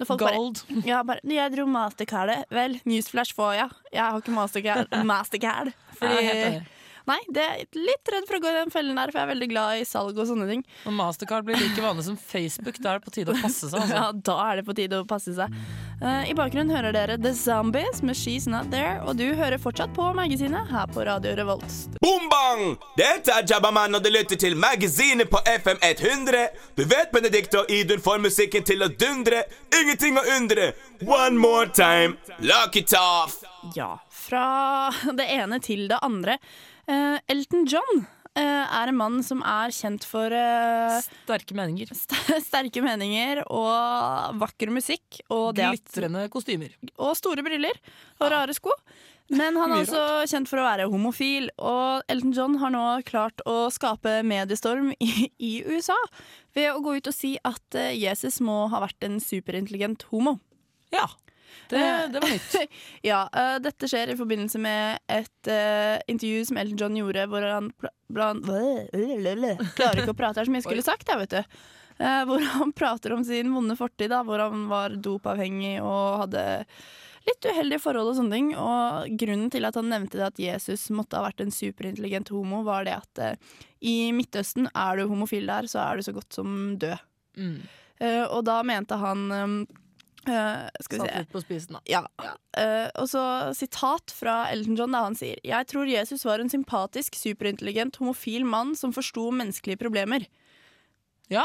Folk 0.05 0.21
bare- 0.21 0.37
Gold. 0.37 0.61
ja, 0.91 0.99
bare, 1.09 1.23
jeg 1.25 1.55
dro 1.55 1.65
mastercardet. 1.73 2.43
Vel, 2.53 2.75
newsflash 2.85 3.33
får 3.39 3.55
jeg. 3.57 3.71
Jeg 3.95 4.03
har 4.05 4.19
ikke 4.21 4.35
mastercard. 4.37 4.93
mastercard 5.09 5.71
fordi 5.97 6.19
enig. 6.35 6.67
Nei, 7.09 7.19
det 7.33 7.45
er 7.45 7.63
litt 7.79 8.11
redd 8.13 8.27
for 8.29 8.37
å 8.37 8.41
gå 8.45 8.51
i 8.53 8.57
den 8.59 8.73
fellen 8.75 8.99
der, 9.01 9.09
for 9.13 9.19
jeg 9.23 9.27
er 9.29 9.33
veldig 9.33 9.49
glad 9.51 9.81
i 9.81 9.87
salg 9.89 10.19
og 10.21 10.27
sånne 10.29 10.47
ting. 10.51 10.63
Når 10.85 10.97
Mastercard 10.99 11.47
blir 11.49 11.57
like 11.57 11.81
vanlig 11.85 12.05
som 12.05 12.19
Facebook, 12.21 12.77
da 12.85 12.93
er 12.95 12.99
det 13.01 13.07
på 13.09 13.15
tide 13.17 13.33
å 13.33 13.39
passe 13.43 13.71
seg. 13.73 13.81
Ja, 13.95 14.09
Altså. 14.09 14.21
da 14.29 14.35
er 14.51 14.61
det 14.61 14.65
på 14.69 14.75
tide 14.77 14.99
å 15.01 15.07
passe 15.09 15.33
seg. 15.37 15.55
Uh, 16.03 16.23
I 16.31 16.35
bakgrunnen 16.39 16.71
hører 16.71 16.93
dere 16.95 17.17
The 17.19 17.33
Zombies 17.35 18.03
med 18.07 18.15
She's 18.19 18.45
Not 18.51 18.69
There, 18.71 19.01
og 19.09 19.17
du 19.19 19.25
hører 19.35 19.59
fortsatt 19.59 19.95
på 19.97 20.11
magasinet 20.15 20.69
her 20.71 20.87
på 20.93 21.03
Radio 21.09 21.33
Revolt. 21.41 21.67
Boom 22.05 22.29
bang! 22.31 22.77
Dette 23.01 23.33
er 23.35 23.49
Jabbaman, 23.49 23.97
og 23.99 24.05
du 24.05 24.11
lytter 24.13 24.39
til 24.39 24.55
Magasinet 24.61 25.31
på 25.33 25.41
FM 25.49 25.81
100. 25.83 26.45
Du 26.79 26.85
vet 26.93 27.11
Benedicte 27.15 27.63
og 27.65 27.73
Idun 27.73 28.05
får 28.05 28.21
musikken 28.29 28.67
til 28.69 28.85
å 28.85 28.91
dundre. 29.01 29.43
Ingenting 29.81 30.21
å 30.21 30.27
undre. 30.37 30.71
One 31.07 31.39
more 31.41 31.67
time. 31.73 32.19
Lock 32.45 32.77
it 32.77 32.93
off. 32.99 33.41
Ja, 33.75 33.97
fra 34.15 34.91
det 35.19 35.27
ene 35.35 35.59
til 35.65 35.89
det 35.91 35.99
andre. 36.05 36.39
Eh, 36.89 37.19
Elton 37.29 37.67
John 37.69 38.01
uh, 38.01 38.41
er 38.41 38.89
en 38.91 38.97
mann 38.97 39.19
som 39.27 39.43
er 39.45 39.73
kjent 39.77 40.07
for 40.09 40.33
uh, 40.33 40.97
Sterke 41.05 41.57
meninger. 41.59 41.91
st- 41.93 42.41
sterke 42.49 42.81
meninger 42.85 43.43
og 43.47 44.39
vakker 44.41 44.73
musikk. 44.73 45.21
Og, 45.29 45.53
at, 45.59 45.61
Glitrende 45.77 46.27
kostymer. 46.33 46.73
og 46.97 47.13
store 47.19 47.45
briller 47.45 47.77
og 48.23 48.33
rare 48.33 48.57
sko. 48.57 48.73
Men 49.29 49.59
han 49.61 49.75
er 49.77 49.83
også 49.83 50.03
kjent 50.31 50.49
for 50.49 50.63
å 50.63 50.65
være 50.65 50.87
homofil, 50.89 51.51
og 51.61 52.07
Elton 52.09 52.33
John 52.33 52.55
har 52.63 52.73
nå 52.73 52.85
klart 53.05 53.43
å 53.45 53.67
skape 53.69 54.23
mediestorm 54.25 54.95
i, 55.05 55.29
i 55.37 55.51
USA 55.69 55.99
ved 56.57 56.71
å 56.73 56.81
gå 56.81 56.95
ut 56.97 57.11
og 57.11 57.13
si 57.13 57.35
at 57.45 57.77
Jesus 57.93 58.41
må 58.41 58.63
ha 58.73 58.81
vært 58.87 59.05
en 59.05 59.19
superintelligent 59.21 60.07
homo. 60.09 60.39
Ja, 60.97 61.05
det, 61.71 61.81
Eh, 61.81 62.05
det 62.13 62.23
var 62.23 62.31
nytt. 62.35 62.57
Ja, 63.11 63.23
uh, 63.33 63.57
dette 63.63 63.89
skjer 63.91 64.13
i 64.13 64.19
forbindelse 64.19 64.61
med 64.63 65.03
et 65.13 65.51
uh, 65.51 65.97
intervju 66.11 66.45
som 66.51 66.61
Elton 66.61 66.79
John 66.83 67.01
gjorde, 67.01 67.27
hvor 67.33 67.49
han 67.49 67.73
blant, 68.13 68.47
Klarer 69.79 70.05
ikke 70.05 70.17
å 70.17 70.21
prate 70.23 70.43
her 70.43 70.49
som 70.49 70.57
jeg 70.59 70.67
skulle 70.69 70.87
sagt, 70.87 71.09
jeg, 71.09 71.21
vet 71.25 71.37
du. 71.39 71.59
Uh, 71.99 72.23
hvor 72.31 72.45
han 72.55 72.73
prater 72.77 73.17
om 73.17 73.27
sin 73.27 73.53
vonde 73.55 73.77
fortid, 73.79 74.13
da, 74.15 74.23
hvor 74.27 74.43
han 74.45 74.69
var 74.71 74.97
dopavhengig 75.03 75.79
og 75.83 76.25
hadde 76.25 76.49
litt 77.29 77.49
uheldige 77.49 77.83
forhold 77.83 78.13
og 78.13 78.19
sånne 78.19 78.37
ting. 78.37 78.53
Og 78.59 79.19
grunnen 79.21 79.51
til 79.53 79.69
at 79.69 79.79
han 79.79 79.91
nevnte 79.93 80.21
det 80.21 80.29
at 80.29 80.43
Jesus 80.43 80.89
måtte 80.95 81.19
ha 81.19 81.27
vært 81.29 81.43
en 81.45 81.55
superintelligent 81.55 82.33
homo, 82.35 82.63
var 82.67 82.87
det 82.89 82.97
at 82.99 83.23
eh, 83.25 83.59
i 83.85 84.11
Midtøsten 84.17 84.71
er 84.73 84.99
du 84.99 85.09
homofil 85.11 85.49
der, 85.51 85.69
så 85.71 85.83
er 85.85 85.99
du 85.99 86.07
så 86.07 86.15
godt 86.17 86.39
som 86.39 86.57
død. 86.81 87.05
Mm. 87.39 87.59
Eh, 87.99 88.25
og 88.25 88.43
da 88.49 88.61
mente 88.67 88.99
han 88.99 89.27
eh, 89.35 89.47
eh, 90.29 90.69
Skal 90.85 91.01
vi 91.03 91.09
se 91.09 91.23
på 91.33 91.41
spisen, 91.45 91.77
da. 91.79 91.81
ja. 91.89 92.03
Eh, 92.59 92.89
og 93.01 93.09
så 93.11 93.23
sitat 93.57 94.13
fra 94.15 94.49
Elton 94.53 94.77
John 94.79 94.93
da 94.97 95.05
han 95.05 95.17
sier 95.19 95.39
Jeg 95.47 95.67
tror 95.71 95.89
Jesus 95.91 96.25
var 96.29 96.41
en 96.43 96.51
sympatisk, 96.53 97.15
superintelligent, 97.19 97.97
homofil 98.01 98.45
mann 98.49 98.75
som 98.77 98.93
forsto 98.97 99.31
menneskelige 99.33 99.81
problemer. 99.81 100.27
Ja, 101.29 101.45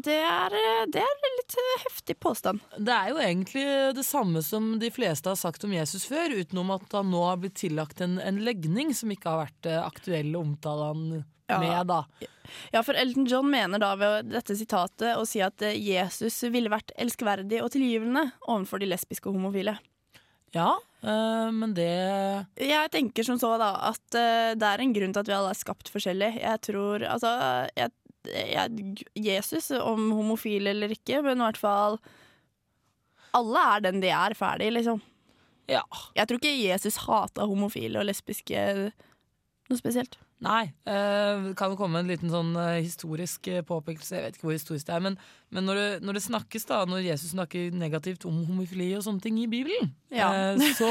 Det 0.00 0.14
er, 0.16 0.54
eh, 0.54 0.84
det 0.88 1.00
er 1.02 1.10
en 1.26 1.34
litt 1.40 1.56
heftig 1.84 2.14
påstand. 2.22 2.60
Det 2.78 2.92
er 2.94 3.08
jo 3.10 3.18
egentlig 3.20 3.64
det 3.98 4.04
samme 4.06 4.40
som 4.46 4.78
de 4.80 4.88
fleste 4.94 5.28
har 5.28 5.36
sagt 5.36 5.64
om 5.66 5.72
Jesus 5.74 6.06
før, 6.08 6.30
utenom 6.40 6.70
at 6.76 6.86
han 6.94 7.10
nå 7.10 7.20
har 7.26 7.36
blitt 7.42 7.58
tillagt 7.60 8.00
en, 8.00 8.18
en 8.22 8.38
legning 8.46 8.94
som 8.96 9.10
ikke 9.12 9.28
har 9.34 9.42
vært 9.48 9.68
aktuell 9.82 10.32
omtale 10.38 10.92
han 10.92 11.24
Ja. 11.50 11.58
med, 11.58 11.86
da. 11.90 12.04
Ja, 12.74 12.82
for 12.86 12.98
Elton 12.98 13.26
John 13.30 13.50
mener 13.50 13.82
da 13.82 13.94
ved 13.98 14.30
dette 14.32 14.56
sitatet 14.58 15.16
å 15.18 15.26
si 15.28 15.42
at 15.44 15.62
eh, 15.66 15.76
Jesus 15.78 16.42
ville 16.52 16.72
vært 16.72 16.94
elskverdig 17.00 17.62
og 17.64 17.72
tilgivende 17.74 18.28
overfor 18.46 18.82
de 18.82 18.90
lesbiske 18.90 19.30
og 19.30 19.38
homofile. 19.38 19.76
Ja, 20.54 20.74
øh, 21.06 21.50
men 21.54 21.74
det 21.76 21.90
Jeg 22.58 22.90
tenker 22.90 23.26
som 23.26 23.38
så 23.38 23.54
da 23.60 23.70
at 23.92 24.18
øh, 24.18 24.54
det 24.58 24.66
er 24.66 24.82
en 24.82 24.94
grunn 24.96 25.14
til 25.14 25.22
at 25.22 25.30
vi 25.30 25.36
alle 25.36 25.52
er 25.54 25.60
skapt 25.60 25.92
forskjellig. 25.92 26.32
Jeg 26.42 26.62
tror 26.66 27.04
Altså, 27.06 27.30
jeg, 27.78 27.92
jeg, 28.26 28.96
Jesus, 29.14 29.70
om 29.78 30.10
homofil 30.16 30.66
eller 30.72 30.90
ikke, 30.94 31.22
men 31.22 31.38
i 31.38 31.46
hvert 31.46 31.60
fall 31.60 32.00
Alle 33.36 33.62
er 33.76 33.86
den 33.86 34.02
de 34.02 34.10
er, 34.10 34.34
ferdig, 34.34 34.72
liksom. 34.74 34.98
Ja. 35.70 35.84
Jeg 36.18 36.26
tror 36.26 36.40
ikke 36.40 36.56
Jesus 36.58 36.98
hata 37.06 37.46
homofile 37.46 38.00
og 38.00 38.08
lesbiske 38.08 38.64
noe 39.70 39.78
spesielt. 39.78 40.18
Nei. 40.40 40.72
Det 40.88 41.52
kan 41.60 41.70
jo 41.72 41.76
komme 41.76 42.00
en 42.00 42.08
liten 42.08 42.30
sånn 42.32 42.54
eh, 42.56 42.78
historisk 42.80 43.46
eh, 43.52 43.60
påpekelse. 43.66 44.16
Jeg 44.16 44.24
vet 44.24 44.38
ikke 44.38 44.46
hvor 44.48 44.56
historisk 44.56 44.86
det 44.88 44.94
er. 44.96 45.02
Men, 45.04 45.18
men 45.52 45.66
når, 45.68 45.80
det, 45.80 45.88
når 46.08 46.16
det 46.16 46.22
snakkes 46.24 46.64
da, 46.70 46.78
når 46.88 47.02
Jesus 47.04 47.34
snakker 47.34 47.74
negativt 47.76 48.24
om 48.28 48.38
homofili 48.48 48.90
og 48.96 49.04
sånne 49.04 49.20
ting 49.26 49.36
i 49.42 49.46
Bibelen, 49.52 49.92
Ja. 50.08 50.30
eh, 50.56 50.64
så, 50.78 50.88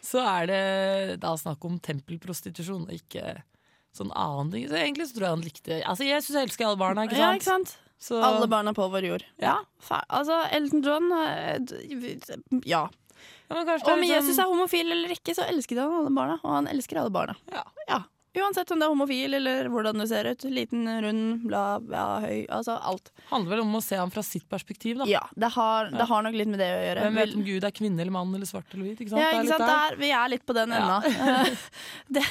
så 0.00 0.24
er 0.24 0.46
det 0.48 1.20
da 1.20 1.34
snakk 1.36 1.64
om 1.68 1.76
tempelprostitusjon, 1.84 2.86
og 2.88 2.96
ikke 2.96 3.42
sånn 3.92 4.12
annen 4.16 4.54
ting. 4.54 4.64
Så 4.72 4.78
egentlig 4.80 5.10
så 5.10 5.18
tror 5.18 5.26
jeg 5.28 5.36
han 5.36 5.44
likte 5.44 5.80
Altså, 5.84 6.08
Jesus 6.08 6.36
elsker 6.40 6.70
alle 6.70 6.80
barna, 6.80 7.04
ikke 7.04 7.18
sant? 7.20 7.26
Ja, 7.28 7.32
ikke 7.36 7.50
sant? 7.52 7.76
Så, 8.02 8.16
Alle 8.18 8.48
barna 8.50 8.72
på 8.74 8.88
vår 8.90 9.04
jord. 9.06 9.22
Ja. 9.38 9.58
Altså, 10.10 10.40
Elton 10.50 10.80
John 10.82 11.12
eh, 11.14 11.60
Ja. 12.66 12.88
ja, 12.88 13.52
men 13.54 13.68
Om 13.68 14.02
Jesus 14.02 14.32
sånn- 14.34 14.40
er 14.42 14.48
homofil 14.50 14.90
eller 14.90 15.12
ikke, 15.14 15.36
så 15.36 15.44
elsket 15.46 15.78
han 15.78 15.92
alle 16.00 16.10
barna. 16.10 16.40
Og 16.42 16.50
han 16.56 16.66
elsker 16.72 16.98
alle 16.98 17.12
barna. 17.14 17.36
Ja. 17.52 17.62
Ja. 17.86 18.00
Uansett 18.32 18.70
om 18.72 18.80
det 18.80 18.86
er 18.86 18.92
homofil 18.94 19.34
eller 19.36 19.66
hvordan 19.68 19.98
du 20.00 20.06
ser 20.08 20.24
ut. 20.30 20.44
Liten, 20.48 20.86
rund, 21.04 21.42
lav, 21.52 21.84
ja, 21.92 22.04
høy. 22.24 22.46
Altså 22.48 22.78
alt. 22.80 23.10
handler 23.28 23.52
vel 23.52 23.62
om 23.66 23.74
å 23.76 23.82
se 23.84 23.98
ham 24.00 24.12
fra 24.14 24.22
sitt 24.24 24.46
perspektiv, 24.48 25.02
da. 25.02 25.08
Ja, 25.10 25.20
det 25.36 25.50
har, 25.52 25.90
det 25.92 26.06
har 26.08 26.24
nok 26.24 26.38
litt 26.40 26.48
med 26.48 26.62
det 26.62 26.70
å 26.72 26.80
gjøre. 26.80 27.04
Hvem 27.04 27.20
vet 27.20 27.36
om 27.36 27.44
Gud 27.50 27.66
er 27.68 27.74
kvinne 27.76 28.00
eller 28.00 28.14
mann 28.16 28.32
eller 28.32 28.48
svart 28.48 28.72
eller 28.72 28.88
hvit? 28.88 29.04
Ikke 29.04 29.12
sant? 29.12 29.20
Ja, 29.20 29.34
ikke 29.36 29.52
sant? 29.52 29.68
der. 29.68 29.98
Vi 30.00 30.12
er 30.16 30.32
litt 30.32 30.46
på 30.48 30.56
den 30.56 30.72
Ja. 30.72 30.80
enda. 30.80 31.12
Eh, 31.12 31.68
det, 32.16 32.24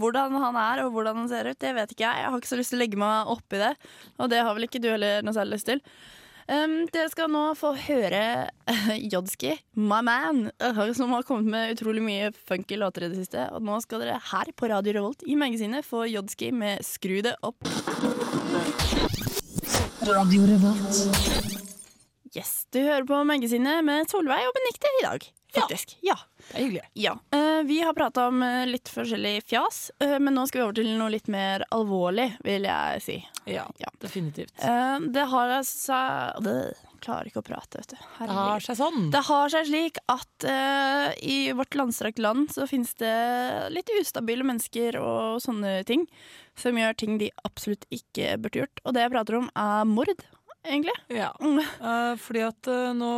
hvordan 0.00 0.40
han 0.46 0.60
er 0.64 0.84
og 0.86 0.96
hvordan 0.96 1.22
han 1.22 1.28
ser 1.28 1.52
ut, 1.52 1.60
det 1.60 1.74
vet 1.76 1.92
ikke 1.92 2.06
jeg. 2.08 2.24
Jeg 2.24 2.32
har 2.32 2.40
ikke 2.40 2.52
så 2.54 2.60
lyst 2.62 2.72
til 2.72 2.80
å 2.80 2.84
legge 2.86 3.04
meg 3.04 3.34
opp 3.36 3.56
i 3.58 3.64
det. 3.66 3.72
Og 4.16 4.32
det 4.32 4.40
har 4.40 4.56
vel 4.56 4.64
ikke 4.70 4.80
du 4.80 4.88
heller 4.94 5.20
noe 5.26 5.36
særlig 5.36 5.58
lyst 5.60 5.68
til. 5.74 5.84
Um, 6.44 6.82
dere 6.92 7.08
skal 7.08 7.30
nå 7.32 7.42
få 7.56 7.70
høre 7.86 8.20
uh, 8.68 8.90
Jodski, 9.00 9.54
my 9.80 10.02
man, 10.04 10.42
eh, 10.60 10.80
som 10.92 11.14
har 11.16 11.24
kommet 11.24 11.48
med 11.48 11.72
utrolig 11.72 12.02
mye 12.04 12.32
funky 12.48 12.76
låter 12.76 13.06
i 13.06 13.08
det 13.08 13.22
siste. 13.22 13.46
Og 13.56 13.64
nå 13.64 13.78
skal 13.80 14.04
dere 14.04 14.18
her 14.32 14.50
på 14.52 14.68
Radio 14.68 14.92
Revolt 14.98 15.24
i 15.24 15.38
magasinet 15.40 15.86
få 15.88 16.04
Jodski 16.10 16.50
med 16.52 16.84
Skru 16.84 17.22
det 17.24 17.32
opp. 17.40 17.64
Yes, 22.34 22.66
Du 22.74 22.80
hører 22.82 23.06
på 23.08 23.24
magasinet 23.24 23.80
med 23.86 24.10
Solveig 24.10 24.44
og 24.50 24.56
Benikte 24.58 24.92
i 25.00 25.04
dag. 25.06 25.26
Faktisk. 25.54 25.96
Ja. 26.04 26.18
Det 26.50 26.56
er 26.58 26.64
hyggelig. 26.64 26.82
Ja, 26.94 27.14
eh, 27.32 27.62
Vi 27.66 27.80
har 27.80 27.94
prata 27.96 28.28
om 28.28 28.42
eh, 28.42 28.64
litt 28.66 28.88
forskjellig 28.92 29.42
fjas, 29.48 29.90
eh, 30.00 30.18
men 30.18 30.34
nå 30.36 30.46
skal 30.48 30.60
vi 30.60 30.64
over 30.66 30.76
til 30.78 30.90
noe 30.98 31.10
litt 31.14 31.28
mer 31.32 31.64
alvorlig, 31.74 32.30
vil 32.44 32.68
jeg 32.68 33.02
si. 33.02 33.16
Ja, 33.50 33.66
Ja. 33.80 33.90
definitivt. 34.00 34.54
Det 34.56 35.24
har 35.28 35.62
seg 35.62 36.42
Det 36.42 36.74
Klarer 37.04 37.28
ikke 37.28 37.42
å 37.42 37.44
prate, 37.44 37.82
vet 37.82 37.90
du. 37.92 37.96
Det 38.18 38.32
har 38.32 38.62
seg 38.64 38.78
sånn. 38.78 39.10
Det 39.12 39.20
har 39.26 39.50
seg 39.52 39.66
slik 39.68 39.98
at 40.08 40.46
uh, 40.48 41.10
i 41.20 41.52
vårt 41.52 41.76
landstrakte 41.76 42.22
land 42.24 42.48
så 42.54 42.64
finnes 42.70 42.94
det 42.96 43.10
litt 43.74 43.92
ustabile 44.00 44.46
mennesker 44.48 44.96
og 44.96 45.42
sånne 45.44 45.82
ting 45.84 46.06
som 46.56 46.78
gjør 46.80 46.96
ting 46.96 47.18
de 47.20 47.28
absolutt 47.44 47.84
ikke 47.92 48.38
burde 48.40 48.62
gjort. 48.62 48.80
Og 48.86 48.96
det 48.96 49.04
jeg 49.04 49.12
prater 49.12 49.36
om, 49.36 49.50
er 49.52 49.84
mord, 49.84 50.14
egentlig. 50.64 50.96
Ja. 51.12 51.28
Mm. 51.44 51.60
Fordi 52.24 52.46
at 52.48 52.72
uh, 52.72 52.94
nå 52.96 53.12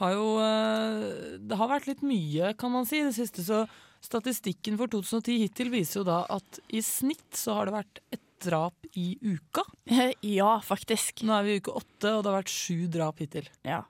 har 0.00 0.14
jo 0.16 0.28
eh, 0.42 1.38
Det 1.38 1.58
har 1.60 1.70
vært 1.70 1.88
litt 1.90 2.04
mye, 2.06 2.52
kan 2.58 2.72
man 2.74 2.86
si, 2.88 3.00
i 3.00 3.08
det 3.08 3.14
siste. 3.16 3.44
Så 3.46 3.64
statistikken 4.04 4.76
for 4.80 4.90
2010 4.92 5.40
hittil 5.46 5.70
viser 5.72 6.02
jo 6.02 6.06
da 6.08 6.20
at 6.34 6.60
i 6.68 6.82
snitt 6.84 7.38
så 7.38 7.58
har 7.58 7.70
det 7.70 7.76
vært 7.78 8.02
et 8.12 8.22
drap 8.44 8.88
i 8.98 9.14
uka. 9.22 9.64
Ja, 10.24 10.58
faktisk. 10.64 11.24
Nå 11.24 11.34
er 11.38 11.46
vi 11.46 11.56
i 11.56 11.62
uke 11.62 11.72
åtte, 11.78 12.10
og 12.12 12.24
det 12.24 12.30
har 12.32 12.40
vært 12.42 12.52
sju 12.52 12.86
drap 12.92 13.22
hittil. 13.22 13.48
Ja. 13.64 13.82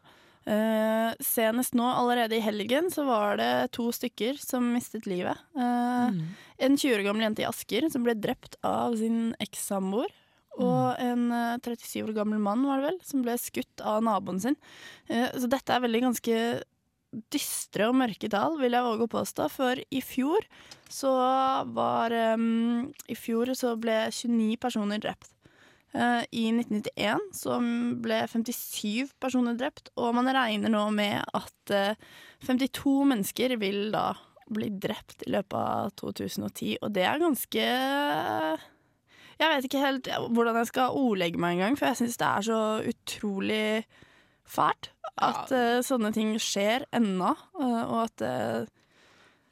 Uh, 0.45 1.17
senest 1.25 1.73
nå, 1.73 1.87
allerede 1.89 2.37
i 2.37 2.43
helgen, 2.45 2.91
så 2.93 3.07
var 3.09 3.39
det 3.41 3.51
to 3.73 3.89
stykker 3.97 4.37
som 4.37 4.67
mistet 4.75 5.07
livet. 5.09 5.41
Eh, 5.57 6.19
En 6.65 6.77
20 6.77 6.99
år 6.99 7.03
gammel 7.07 7.25
jente 7.25 7.43
i 7.43 7.49
Asker 7.49 7.89
som 7.91 8.05
ble 8.05 8.13
drept 8.15 8.59
av 8.63 8.93
sin 9.01 9.33
ekssamboer. 9.41 10.13
Og 10.63 11.01
en 11.03 11.27
eh, 11.35 11.57
37 11.65 12.05
år 12.05 12.15
gammel 12.21 12.43
mann 12.43 12.65
var 12.69 12.81
det 12.81 12.93
vel, 12.93 13.01
som 13.07 13.25
ble 13.25 13.35
skutt 13.41 13.83
av 13.83 14.05
naboen 14.07 14.41
sin. 14.43 14.59
Eh, 15.09 15.31
så 15.35 15.51
dette 15.51 15.75
er 15.75 15.85
veldig 15.85 16.05
ganske 16.09 16.39
dystre 17.35 17.89
og 17.91 17.99
mørke 17.99 18.29
tall, 18.31 18.57
vil 18.59 18.75
jeg 18.75 18.87
våge 18.87 19.07
å 19.07 19.13
påstå. 19.13 19.49
For 19.53 19.79
i 19.79 20.03
fjor 20.05 20.47
så 20.91 21.13
var 21.75 22.15
um, 22.35 22.91
I 23.11 23.17
fjor 23.19 23.53
så 23.59 23.75
ble 23.81 24.05
29 24.11 24.59
personer 24.63 25.03
drept. 25.03 25.31
Eh, 25.95 26.23
I 26.35 26.45
1991 26.51 27.29
så 27.39 27.61
ble 28.03 28.19
57 28.31 29.15
personer 29.23 29.59
drept, 29.59 29.93
og 29.95 30.15
man 30.17 30.31
regner 30.35 30.73
nå 30.75 30.89
med 30.95 31.23
at 31.37 31.75
eh, 31.75 32.01
52 32.47 32.97
mennesker 33.13 33.55
vil 33.63 33.93
da 33.95 34.09
bli 34.51 34.69
drept 34.77 35.23
i 35.25 35.31
løpet 35.33 35.55
av 35.57 35.93
2010, 36.01 36.81
og 36.83 36.91
det 36.93 37.07
er 37.09 37.23
ganske 37.23 37.69
Jeg 39.45 39.53
vet 39.53 39.69
ikke 39.69 39.85
helt 39.85 40.09
hvordan 40.33 40.57
jeg 40.63 40.73
skal 40.73 40.97
ordlegge 40.97 41.41
meg 41.41 41.59
engang, 41.59 41.79
for 41.79 41.91
jeg 41.91 42.01
syns 42.01 42.19
det 42.21 42.31
er 42.31 42.49
så 42.49 42.61
utrolig 42.89 43.65
fælt 44.49 44.91
at 45.23 45.53
eh, 45.55 45.81
sånne 45.85 46.11
ting 46.15 46.35
skjer 46.43 46.89
ennå, 46.95 47.35
uh, 47.61 47.83
og 47.85 47.99
at 48.09 48.25
uh, 48.25 48.73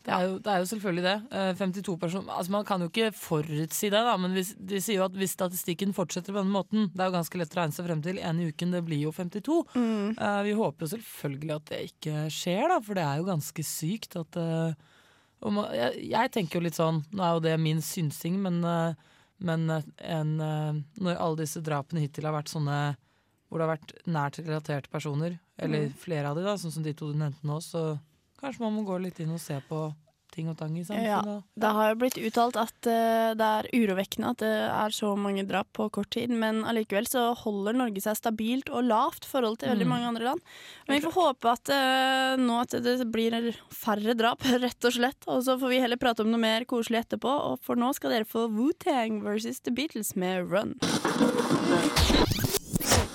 Det 0.02 0.11
er, 0.11 0.24
jo, 0.26 0.38
det 0.42 0.50
er 0.50 0.59
jo 0.59 0.66
selvfølgelig 0.66 1.02
det. 1.07 1.14
Eh, 1.38 1.50
52 1.55 1.92
personer 2.02 2.33
altså 2.35 2.50
Man 2.50 2.64
kan 2.66 2.83
jo 2.83 2.88
ikke 2.90 3.12
forutsi 3.14 3.87
det, 3.92 4.00
da, 4.02 4.16
men 4.18 4.33
hvis, 4.35 4.50
de 4.59 4.81
sier 4.83 4.98
jo 4.98 5.05
at 5.07 5.14
hvis 5.14 5.37
statistikken 5.37 5.94
fortsetter 5.94 6.35
på 6.35 6.40
denne 6.40 6.50
måten 6.50 6.88
Det 6.90 6.98
er 6.98 7.12
jo 7.12 7.14
ganske 7.14 7.38
lett 7.38 7.55
å 7.55 7.61
regne 7.61 7.76
seg 7.76 7.87
frem 7.87 8.02
til. 8.02 8.18
En 8.18 8.40
i 8.42 8.48
uken, 8.50 8.74
det 8.74 8.83
blir 8.88 9.05
jo 9.05 9.12
52. 9.14 9.61
Eh, 9.78 10.40
vi 10.48 10.57
håper 10.59 10.83
jo 10.83 10.90
selvfølgelig 10.96 11.55
at 11.55 11.70
det 11.70 11.81
ikke 11.92 12.24
skjer, 12.35 12.66
da, 12.74 12.81
for 12.83 12.98
det 12.98 13.07
er 13.07 13.22
jo 13.22 13.31
ganske 13.31 13.66
sykt 13.68 14.18
at 14.18 14.40
man, 15.42 15.70
jeg, 15.74 16.02
jeg 16.11 16.35
tenker 16.35 16.59
jo 16.59 16.66
litt 16.66 16.76
sånn 16.78 17.00
Nå 17.11 17.22
er 17.26 17.33
jo 17.35 17.46
det 17.46 17.55
min 17.62 17.81
synsing, 17.83 18.42
men, 18.42 18.61
men 19.44 19.68
eh, 19.70 19.88
en, 20.14 20.35
eh, 20.40 20.83
når 21.02 21.18
alle 21.18 21.42
disse 21.42 21.62
drapene 21.64 22.05
hittil 22.05 22.28
har 22.28 22.37
vært 22.37 22.52
sånne 22.52 22.78
hvor 23.48 23.61
det 23.61 23.66
har 23.66 23.74
vært 23.74 23.92
nært 24.09 24.38
relaterte 24.40 24.88
personer, 24.88 25.37
eller 25.61 25.90
flere 26.00 26.31
av 26.31 26.38
de 26.38 26.44
da, 26.46 26.55
sånn 26.57 26.72
som 26.72 26.85
de 26.87 26.94
to 26.96 27.11
du 27.12 27.18
nevnte 27.20 27.44
nå, 27.44 27.59
så 27.61 27.98
kanskje 28.40 28.62
man 28.64 28.78
må 28.78 28.85
gå 28.88 28.96
litt 29.02 29.20
inn 29.20 29.35
og 29.35 29.42
se 29.42 29.59
på 29.68 29.85
ting 30.33 30.49
og 30.51 30.57
tang 30.59 30.75
i 30.81 30.83
Ja, 30.88 31.21
det 31.55 31.71
har 31.77 31.92
jo 31.92 31.99
blitt 32.01 32.16
uttalt 32.18 32.57
at 32.61 32.88
uh, 32.88 33.33
det 33.38 33.49
er 33.49 33.68
urovekkende 33.77 34.31
at 34.33 34.40
det 34.42 34.51
er 34.73 34.95
så 34.97 35.12
mange 35.18 35.45
drap 35.49 35.68
på 35.77 35.87
kort 35.95 36.11
tid, 36.16 36.33
men 36.33 36.62
allikevel 36.68 37.07
så 37.09 37.27
holder 37.42 37.77
Norge 37.79 38.01
seg 38.05 38.16
stabilt 38.18 38.73
og 38.73 38.85
lavt 38.88 39.29
i 39.29 39.31
forhold 39.33 39.61
til 39.62 39.71
veldig 39.73 39.87
Mm. 39.87 39.92
mange 39.92 40.09
andre 40.12 40.25
land. 40.31 40.40
Men 40.88 40.99
vi 40.99 41.05
får 41.07 41.16
håpe 41.18 41.53
at 41.53 41.73
uh, 41.75 42.37
nå 42.40 42.61
at 42.62 42.77
det 42.85 42.97
blir 43.12 43.51
færre 43.73 44.14
drap, 44.18 44.42
rett 44.64 44.85
og 44.88 44.92
slett. 44.97 45.27
Og 45.29 45.42
så 45.47 45.59
får 45.61 45.68
vi 45.75 45.81
heller 45.85 46.01
prate 46.01 46.25
om 46.25 46.31
noe 46.33 46.40
mer 46.42 46.64
koselig 46.64 47.05
etterpå, 47.05 47.33
og 47.53 47.59
for 47.62 47.77
nå 47.79 47.92
skal 47.95 48.11
dere 48.16 48.29
få 48.29 48.49
Wu-Tang 48.53 49.23
versus 49.23 49.61
The 49.61 49.71
Beatles 49.75 50.14
med 50.16 50.49
Run. 50.51 50.77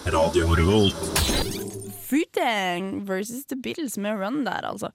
Radio 0.07 0.53
Revolt. 0.55 1.66
Wu-Tang 2.11 3.05
versus 3.07 3.45
The 3.49 3.55
Beatles 3.55 3.97
med 3.97 4.19
Run 4.19 4.43
der, 4.47 4.65
altså. 4.69 4.91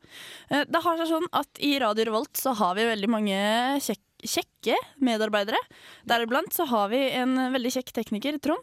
Eh, 0.50 0.64
Det 0.68 0.82
har 0.84 0.96
seg 0.98 1.10
sånn 1.12 1.28
at 1.32 1.60
i 1.60 1.74
Radio 1.82 2.04
Revolt 2.10 2.36
så 2.36 2.54
har 2.58 2.74
vi 2.78 2.88
veldig 2.88 3.10
mange 3.10 3.38
kjek 3.82 4.00
kjekke 4.22 4.76
medarbeidere. 5.02 5.58
Deriblant 6.06 6.52
så 6.54 6.62
har 6.70 6.92
vi 6.92 7.00
en 7.10 7.34
veldig 7.50 7.72
kjekk 7.74 7.88
tekniker, 7.96 8.36
Trond. 8.38 8.62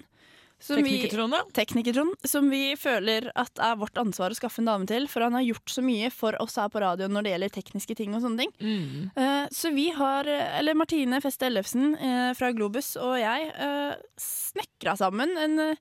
som 0.59 0.75
Teknikertron, 0.75 1.31
ja. 1.35 1.41
Tekniker-Trond, 1.55 2.15
som 2.27 2.49
vi 2.51 2.75
føler 2.79 3.29
at 3.35 3.59
er 3.59 3.75
vårt 3.79 3.95
ansvar 3.99 4.31
å 4.31 4.35
skaffe 4.35 4.59
en 4.59 4.67
dame 4.67 4.87
til. 4.87 5.07
For 5.07 5.23
han 5.23 5.35
har 5.35 5.43
gjort 5.43 5.71
så 5.71 5.83
mye 5.83 6.09
for 6.11 6.35
oss 6.43 6.55
her 6.59 6.67
på 6.71 6.79
radioen 6.83 7.11
når 7.15 7.23
det 7.23 7.31
gjelder 7.33 7.53
tekniske 7.55 7.95
ting 7.95 8.15
og 8.15 8.23
sånne 8.23 8.43
ting. 8.43 8.51
Mm. 8.59 9.11
Uh, 9.15 9.47
Så 9.51 9.71
vi 9.75 9.89
har, 9.95 10.27
eller 10.27 10.75
Martine 10.75 11.19
Feste 11.23 11.47
Ellefsen 11.47 11.95
uh, 11.99 12.31
fra 12.35 12.51
Globus 12.55 12.95
og 12.99 13.15
jeg, 13.19 13.51
uh, 13.55 13.95
snekra 14.19 14.95
sammen 14.99 15.35
en 15.39 15.59
eh, 15.59 15.75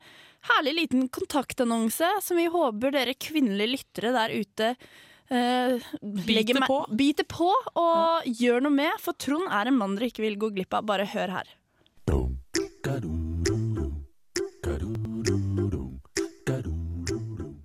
herlig 0.48 0.74
liten 0.76 1.08
kontaktannonse 1.08 2.08
som 2.22 2.36
vi 2.38 2.46
håper 2.46 2.92
dere 2.94 3.14
kvinnelige 3.14 3.74
lyttere 3.76 4.14
der 4.16 4.34
ute 4.38 4.74
Uh, 5.28 5.76
Biter 6.24 6.56
meg- 6.56 6.70
på. 6.70 6.76
Biter 6.96 7.26
på 7.28 7.50
og 7.76 8.24
gjør 8.24 8.62
noe 8.64 8.72
med, 8.72 8.94
for 8.98 9.12
Trond 9.12 9.44
er 9.52 9.68
en 9.68 9.76
mann 9.76 9.92
dere 9.98 10.08
ikke 10.08 10.24
vil 10.24 10.38
gå 10.40 10.48
glipp 10.56 10.72
av. 10.72 10.86
Bare 10.88 11.04
hør 11.04 11.28
her. 11.28 11.50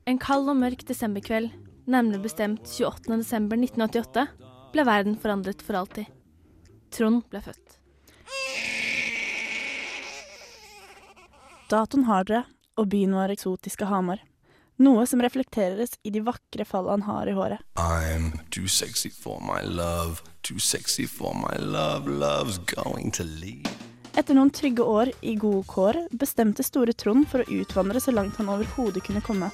En 0.05 0.19
kald 0.19 0.49
og 0.51 0.57
mørk 0.59 0.83
desemberkveld, 0.89 1.51
nærmere 1.87 2.19
bestemt 2.23 2.67
28. 2.67 3.15
desember 3.21 3.59
1988, 3.59 4.25
ble 4.73 4.85
verden 4.87 5.15
forandret 5.19 5.63
for 5.63 5.79
alltid. 5.79 6.09
Trond 6.93 7.23
ble 7.31 7.41
født. 7.45 7.77
Datoen 11.71 12.03
har 12.09 12.27
dere, 12.27 12.43
og 12.77 12.89
byen 12.93 13.15
vår 13.15 13.35
eksotiske 13.35 13.87
Hamar. 13.89 14.21
Noe 14.81 15.05
som 15.05 15.21
reflekteres 15.21 15.93
i 16.03 16.09
de 16.09 16.23
vakre 16.25 16.65
fallene 16.65 17.05
han 17.05 17.15
har 17.19 17.29
i 17.29 17.35
håret. 17.37 17.61
I'm 17.77 18.39
too 18.49 18.67
sexy 18.67 19.09
for 19.09 19.39
my 19.41 19.61
love, 19.61 20.23
too 20.41 20.59
sexy 20.59 21.05
for 21.05 21.35
my 21.37 21.55
love, 21.61 22.09
love's 22.09 22.57
going 22.57 23.11
to 23.11 23.23
leave. 23.23 23.69
Etter 24.17 24.37
noen 24.37 24.51
trygge 24.53 24.85
år 24.85 25.09
i 25.25 25.35
gode 25.41 25.65
kår 25.69 26.03
bestemte 26.11 26.65
store 26.65 26.93
Trond 26.93 27.25
for 27.29 27.41
å 27.41 27.61
utvandre 27.61 28.01
så 28.01 28.13
langt 28.13 28.37
han 28.37 28.49
overhodet 28.53 29.05
kunne 29.05 29.25
komme. 29.25 29.49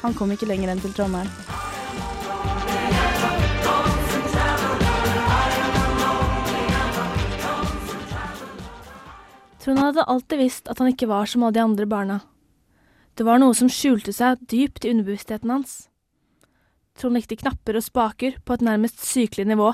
Han 0.00 0.16
kom 0.16 0.32
ikke 0.32 0.48
lenger 0.48 0.72
enn 0.72 0.84
til 0.84 0.96
Trondheim. 0.96 1.67
Trond 9.68 9.78
hadde 9.78 10.02
alltid 10.02 10.38
visst 10.38 10.68
at 10.72 10.78
han 10.80 10.88
ikke 10.88 11.10
var 11.10 11.28
som 11.28 11.42
alle 11.44 11.52
de 11.52 11.60
andre 11.60 11.84
barna. 11.84 12.14
Det 13.20 13.24
var 13.28 13.36
noe 13.36 13.52
som 13.52 13.68
skjulte 13.68 14.14
seg 14.16 14.40
dypt 14.48 14.86
i 14.86 14.94
underbevisstheten 14.94 15.50
hans. 15.52 15.72
Trond 16.96 17.18
likte 17.18 17.36
knapper 17.36 17.76
og 17.76 17.84
spaker 17.84 18.38
på 18.48 18.54
et 18.56 18.62
nærmest 18.64 19.02
sykelig 19.04 19.44
nivå, 19.50 19.66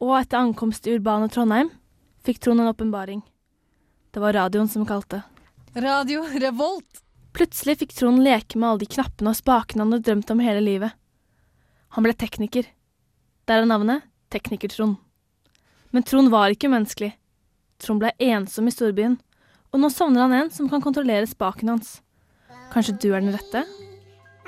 og 0.00 0.12
etter 0.16 0.38
ankomst 0.40 0.88
i 0.88 0.94
urbane 0.96 1.28
Trondheim 1.28 1.68
fikk 2.24 2.40
Trond 2.40 2.64
en 2.64 2.70
åpenbaring. 2.70 3.20
Det 4.08 4.22
var 4.24 4.38
radioen 4.38 4.70
som 4.72 4.86
kalte. 4.88 5.20
Radio 5.76 6.22
Revolt. 6.40 7.02
Plutselig 7.36 7.82
fikk 7.82 7.92
Trond 7.98 8.22
leke 8.24 8.56
med 8.56 8.70
alle 8.70 8.86
de 8.86 8.88
knappene 8.94 9.34
og 9.34 9.36
spakene 9.36 9.84
han 9.84 9.92
hadde 9.92 10.06
drømt 10.06 10.32
om 10.32 10.40
hele 10.46 10.62
livet. 10.64 10.96
Han 11.92 12.08
ble 12.08 12.16
tekniker. 12.16 12.72
Der 13.44 13.60
er 13.66 13.68
navnet 13.68 14.08
Tekniker-Trond. 14.32 14.96
Men 15.92 16.08
Trond 16.08 16.32
var 16.32 16.56
ikke 16.56 16.72
umenneskelig. 16.72 17.12
Trond 17.84 18.00
ble 18.00 18.14
ensom 18.16 18.68
i 18.68 18.72
storbyen, 18.72 19.18
og 19.74 19.80
nå 19.82 19.90
savner 19.92 20.24
han 20.24 20.32
en 20.32 20.50
som 20.52 20.70
kan 20.72 20.80
kontrollere 20.80 21.28
spaken 21.28 21.74
hans. 21.74 21.98
Kanskje 22.72 22.94
du 23.02 23.10
er 23.10 23.20
den 23.20 23.34
rette? 23.34 23.60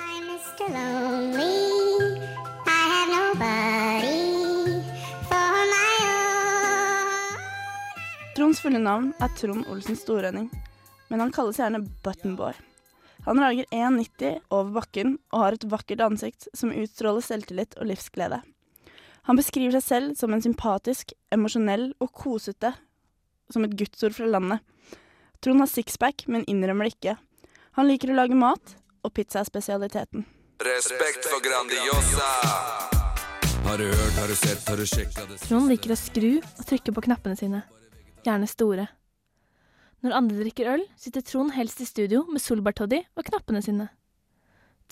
Mr. 0.00 0.70
Lonely, 0.72 1.50
I 2.64 2.78
have 2.92 3.10
nobody 3.12 4.22
for 5.28 5.58
my 5.68 5.90
own. 6.06 7.42
Tronds 8.38 8.62
fulle 8.64 8.80
navn 8.80 9.12
er 9.20 9.36
Trond 9.36 9.68
Olsen 9.68 10.00
Storønning, 10.00 10.48
men 11.10 11.20
han 11.20 11.34
kalles 11.36 11.60
gjerne 11.60 11.84
Buttonboy. 12.06 12.56
Han 13.28 13.42
rager 13.42 13.68
1,90 13.74 14.40
over 14.48 14.72
bakken 14.78 15.18
og 15.34 15.40
har 15.42 15.58
et 15.58 15.68
vakkert 15.68 16.08
ansikt 16.08 16.48
som 16.56 16.72
utstråler 16.72 17.20
selvtillit 17.26 17.76
og 17.76 17.90
livsglede. 17.92 18.40
Han 19.28 19.36
beskriver 19.36 19.76
seg 19.76 19.84
selv 19.84 20.16
som 20.16 20.32
en 20.32 20.42
sympatisk, 20.44 21.12
emosjonell 21.34 21.90
og 21.98 22.12
kosete, 22.14 22.72
som 23.52 23.64
et 23.66 23.76
gudsord 23.78 24.16
fra 24.16 24.28
landet. 24.30 24.62
Trond 25.44 25.62
har 25.62 25.70
sixpack, 25.70 26.26
men 26.32 26.46
innrømmer 26.50 26.88
det 26.88 26.96
ikke. 26.96 27.16
Han 27.76 27.88
liker 27.90 28.12
å 28.12 28.18
lage 28.18 28.38
mat, 28.38 28.76
og 29.04 29.12
pizza 29.14 29.42
er 29.42 29.48
spesialiteten. 29.48 30.24
Respekt 30.64 31.28
for 31.28 31.42
Grandiosa. 31.44 32.30
Har 33.66 33.78
du 33.82 33.84
hørt, 33.90 34.18
har 34.20 34.30
du 34.30 34.36
sett, 34.38 34.62
har 34.68 34.78
du 34.78 34.86
sjekka 34.86 35.24
det 35.28 35.40
Trond 35.42 35.68
liker 35.68 35.92
å 35.92 35.98
skru 35.98 36.30
og 36.38 36.62
trykke 36.68 36.94
på 36.94 37.02
knappene 37.08 37.36
sine. 37.36 37.64
Gjerne 38.24 38.48
store. 38.48 38.86
Når 40.06 40.14
andre 40.16 40.38
drikker 40.38 40.70
øl, 40.70 40.84
sitter 40.96 41.24
Trond 41.26 41.52
helst 41.56 41.82
i 41.82 41.88
studio 41.88 42.22
med 42.30 42.42
solbærtoddy 42.44 43.02
og 43.18 43.26
knappene 43.26 43.62
sine. 43.64 43.88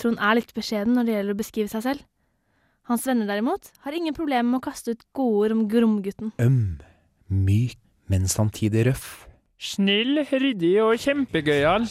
Trond 0.00 0.18
er 0.18 0.40
litt 0.40 0.50
beskjeden 0.56 0.96
når 0.98 1.06
det 1.06 1.14
gjelder 1.16 1.36
å 1.36 1.38
beskrive 1.38 1.70
seg 1.70 1.84
selv. 1.86 2.04
Hans 2.90 3.06
venner 3.08 3.30
derimot 3.30 3.70
har 3.86 3.96
ingen 3.96 4.16
problemer 4.16 4.48
med 4.50 4.58
å 4.60 4.66
kaste 4.66 4.92
ut 4.92 5.06
godord 5.16 5.54
om 5.54 5.62
Gromgutten. 5.70 6.34
Øm, 6.42 6.82
myk, 7.30 7.78
men 8.10 8.28
samtidig 8.28 8.86
røff. 8.90 9.24
Snill, 9.64 10.18
ryddig 10.28 10.74
og 10.82 10.98
kjempegøyal. 11.00 11.86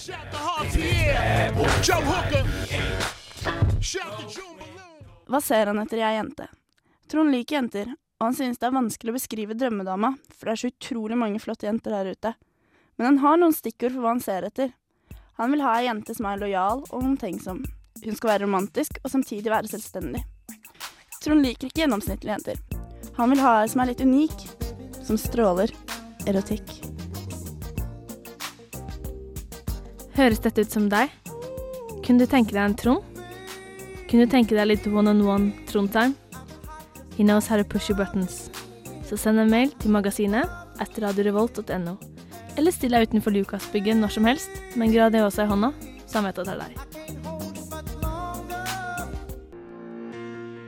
Hva 5.26 5.40
ser 5.42 5.72
han 5.72 5.82
etter 5.82 6.02
i 6.02 6.06
ei 6.06 6.16
jente? 6.20 6.50
Trond 7.10 7.34
liker 7.34 7.58
jenter, 7.58 7.94
og 8.20 8.28
han 8.28 8.38
synes 8.38 8.60
det 8.62 8.68
er 8.68 8.76
vanskelig 8.76 9.14
å 9.14 9.18
beskrive 9.18 9.58
drømmedama, 9.58 10.14
for 10.36 10.50
det 10.50 10.54
er 10.54 10.62
så 10.62 10.72
utrolig 10.74 11.18
mange 11.18 11.42
flotte 11.42 11.68
jenter 11.68 11.96
her 11.98 12.12
ute. 12.14 12.34
Men 13.00 13.10
han 13.10 13.22
har 13.24 13.40
noen 13.42 13.56
stikkord 13.58 13.96
for 13.96 14.06
hva 14.06 14.14
han 14.14 14.22
ser 14.24 14.46
etter. 14.48 14.76
Han 15.42 15.56
vil 15.56 15.64
ha 15.66 15.74
ei 15.80 15.88
jente 15.88 16.14
som 16.14 16.30
er 16.30 16.44
lojal 16.44 16.84
og 16.92 17.00
omtenksom. 17.00 17.64
Hun 18.04 18.20
skal 18.20 18.36
være 18.36 18.46
romantisk 18.46 19.00
og 19.02 19.10
samtidig 19.16 19.50
være 19.50 19.72
selvstendig. 19.72 20.22
Trond 21.24 21.42
liker 21.42 21.72
ikke 21.72 21.86
gjennomsnittlige 21.86 22.36
jenter. 22.36 22.62
Han 23.18 23.34
vil 23.34 23.42
ha 23.42 23.58
ei 23.64 23.72
som 23.72 23.82
er 23.82 23.94
litt 23.94 24.04
unik, 24.04 24.46
som 25.02 25.18
stråler 25.18 25.74
erotikk. 26.30 26.68
Høres 30.14 30.44
dette 30.44 30.62
ut 30.62 30.74
som 30.74 30.90
deg? 30.92 31.10
Kunne 32.06 32.22
du 32.22 32.30
tenke 32.30 32.54
deg 32.54 32.62
en 32.64 32.76
Trond? 32.78 33.22
Kunne 34.10 34.28
du 34.28 34.32
tenke 34.32 34.54
deg 34.54 34.68
litt 34.70 34.86
one-on-one 34.86 35.54
Trond-time? 35.72 36.14
He 37.18 37.24
knows 37.24 37.48
how 37.48 37.58
to 37.58 37.64
push 37.64 37.90
your 37.90 37.98
buttons. 37.98 38.50
Så 39.08 39.18
send 39.18 39.40
en 39.40 39.50
mail 39.50 39.74
til 39.82 39.94
magasinet 39.94 40.50
etter 40.82 41.08
radiorevolt.no. 41.08 41.98
Eller 42.58 42.74
still 42.74 42.94
deg 42.94 43.10
utenfor 43.10 43.34
Lukasbygget 43.34 43.98
når 43.98 44.14
som 44.18 44.30
helst 44.30 44.62
med 44.78 44.94
en 44.94 45.24
også 45.24 45.48
i 45.48 45.50
hånda, 45.50 45.74
så 46.06 46.22
han 46.22 46.30
vet 46.30 46.40
at 46.40 46.46
det 46.46 46.54
er 46.54 46.62
deg. 46.68 46.74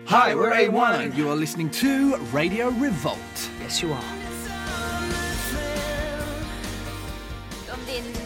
Hi, 0.10 0.34
we're 0.34 0.54
A1 0.54 1.04
and 1.04 1.13
you 1.18 1.30
are 1.30 1.36
listening 1.36 1.70
to 1.72 2.15
Radio 2.32 2.70
Revolt. 2.80 3.50
Yes, 3.62 3.82
you 3.84 3.91
are. 3.91 4.14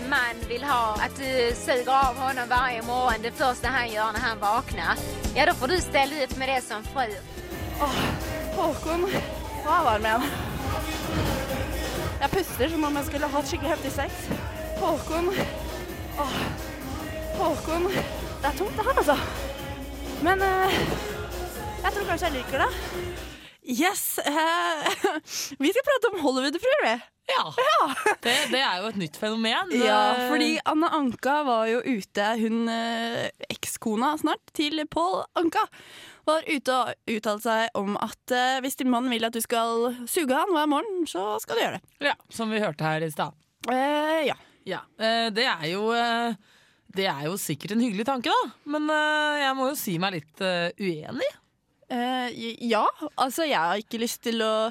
Man 0.10 0.36
vill 0.48 0.64
ha 0.64 0.94
att 0.94 1.16
du 1.18 1.56
suger 1.56 2.10
av 2.10 2.16
honom 2.18 2.50
varje 2.50 2.82
morgon 2.82 3.22
det 3.22 3.32
första 3.32 3.68
han 3.68 3.92
gör 3.92 4.12
när 4.14 4.20
han 4.20 4.40
vaknar, 4.40 4.96
ja 5.36 5.46
då 5.46 5.54
får 5.54 5.68
du 5.68 5.82
ställa 5.82 6.24
ut 6.24 6.38
med 6.38 6.50
det 6.50 6.62
som 6.62 6.84
fru. 6.84 7.14
Håkon 8.56 9.10
Hva 9.66 9.84
var 9.84 9.94
det 9.94 10.00
med 10.00 10.12
han? 10.12 10.24
Jeg 12.22 12.32
puster 12.32 12.70
som 12.70 12.84
om 12.84 12.96
jeg 12.96 13.06
skulle 13.06 13.28
hatt 13.28 13.48
skikkelig 13.48 13.70
heftig 13.70 13.92
sex. 13.92 14.14
Håkon 14.80 15.30
Åh. 16.20 16.34
Håkon 17.38 17.88
Det 18.42 18.48
er 18.48 18.58
tungt, 18.58 18.78
det 18.78 18.86
her, 18.86 18.98
altså. 18.98 19.18
Men 20.24 20.42
eh, 20.42 20.80
jeg 21.84 21.94
tror 21.94 22.06
kanskje 22.08 22.28
jeg 22.28 22.36
liker 22.38 22.64
det. 22.66 23.39
Yes! 23.70 24.18
eh, 24.18 24.90
vi 25.62 25.70
skal 25.74 25.86
prate 25.86 26.10
om 26.14 26.20
Hollywood-fruer, 26.24 26.84
vi. 26.88 26.94
Ja. 27.30 27.44
Det, 28.26 28.34
det 28.50 28.60
er 28.66 28.80
jo 28.82 28.88
et 28.90 28.98
nytt 28.98 29.18
fenomen. 29.22 29.70
Ja, 29.78 29.98
Eh, 30.18 30.24
fordi 30.32 30.48
Anne 30.68 30.90
Anka 30.98 31.36
var 31.46 31.68
jo 31.70 31.80
ute, 31.86 32.26
hun 32.42 32.64
eh, 32.74 33.28
ekskona 33.54 34.16
snart 34.18 34.50
til 34.58 34.82
Pål 34.90 35.22
Anka, 35.38 35.62
var 36.26 36.46
ute 36.50 36.74
og 36.74 37.14
uttalte 37.14 37.46
seg 37.46 37.78
om 37.78 37.94
at 38.02 38.34
eh, 38.36 38.58
hvis 38.66 38.80
din 38.82 38.90
mann 38.92 39.10
vil 39.14 39.28
at 39.30 39.38
du 39.38 39.42
skal 39.46 39.92
suge 40.10 40.34
han 40.36 40.52
hver 40.56 40.70
morgen, 40.74 41.06
så 41.10 41.36
skal 41.44 41.56
du 41.60 41.64
gjøre 41.68 41.78
det. 41.78 42.10
Ja, 42.10 42.16
Som 42.34 42.50
vi 42.54 42.62
hørte 42.64 42.90
her 42.90 43.06
i 43.06 43.12
stad. 43.14 43.38
Eh, 43.70 44.24
ja. 44.32 44.38
Ja, 44.68 44.82
eh, 45.02 45.30
det 45.34 45.46
er 45.50 45.68
jo 45.72 45.86
Det 46.90 47.06
er 47.06 47.22
jo 47.30 47.38
sikkert 47.40 47.76
en 47.78 47.82
hyggelig 47.86 48.06
tanke, 48.10 48.34
da. 48.34 48.50
Men 48.74 48.90
jeg 48.90 49.54
må 49.58 49.70
jo 49.70 49.78
si 49.78 49.94
meg 50.02 50.18
litt 50.18 50.42
uenig. 50.82 51.30
Eh, 51.90 52.56
ja, 52.70 52.86
altså 53.18 53.48
jeg 53.50 53.58
har 53.58 53.82
ikke 53.82 54.02
lyst 54.02 54.22
til 54.26 54.44
å 54.46 54.70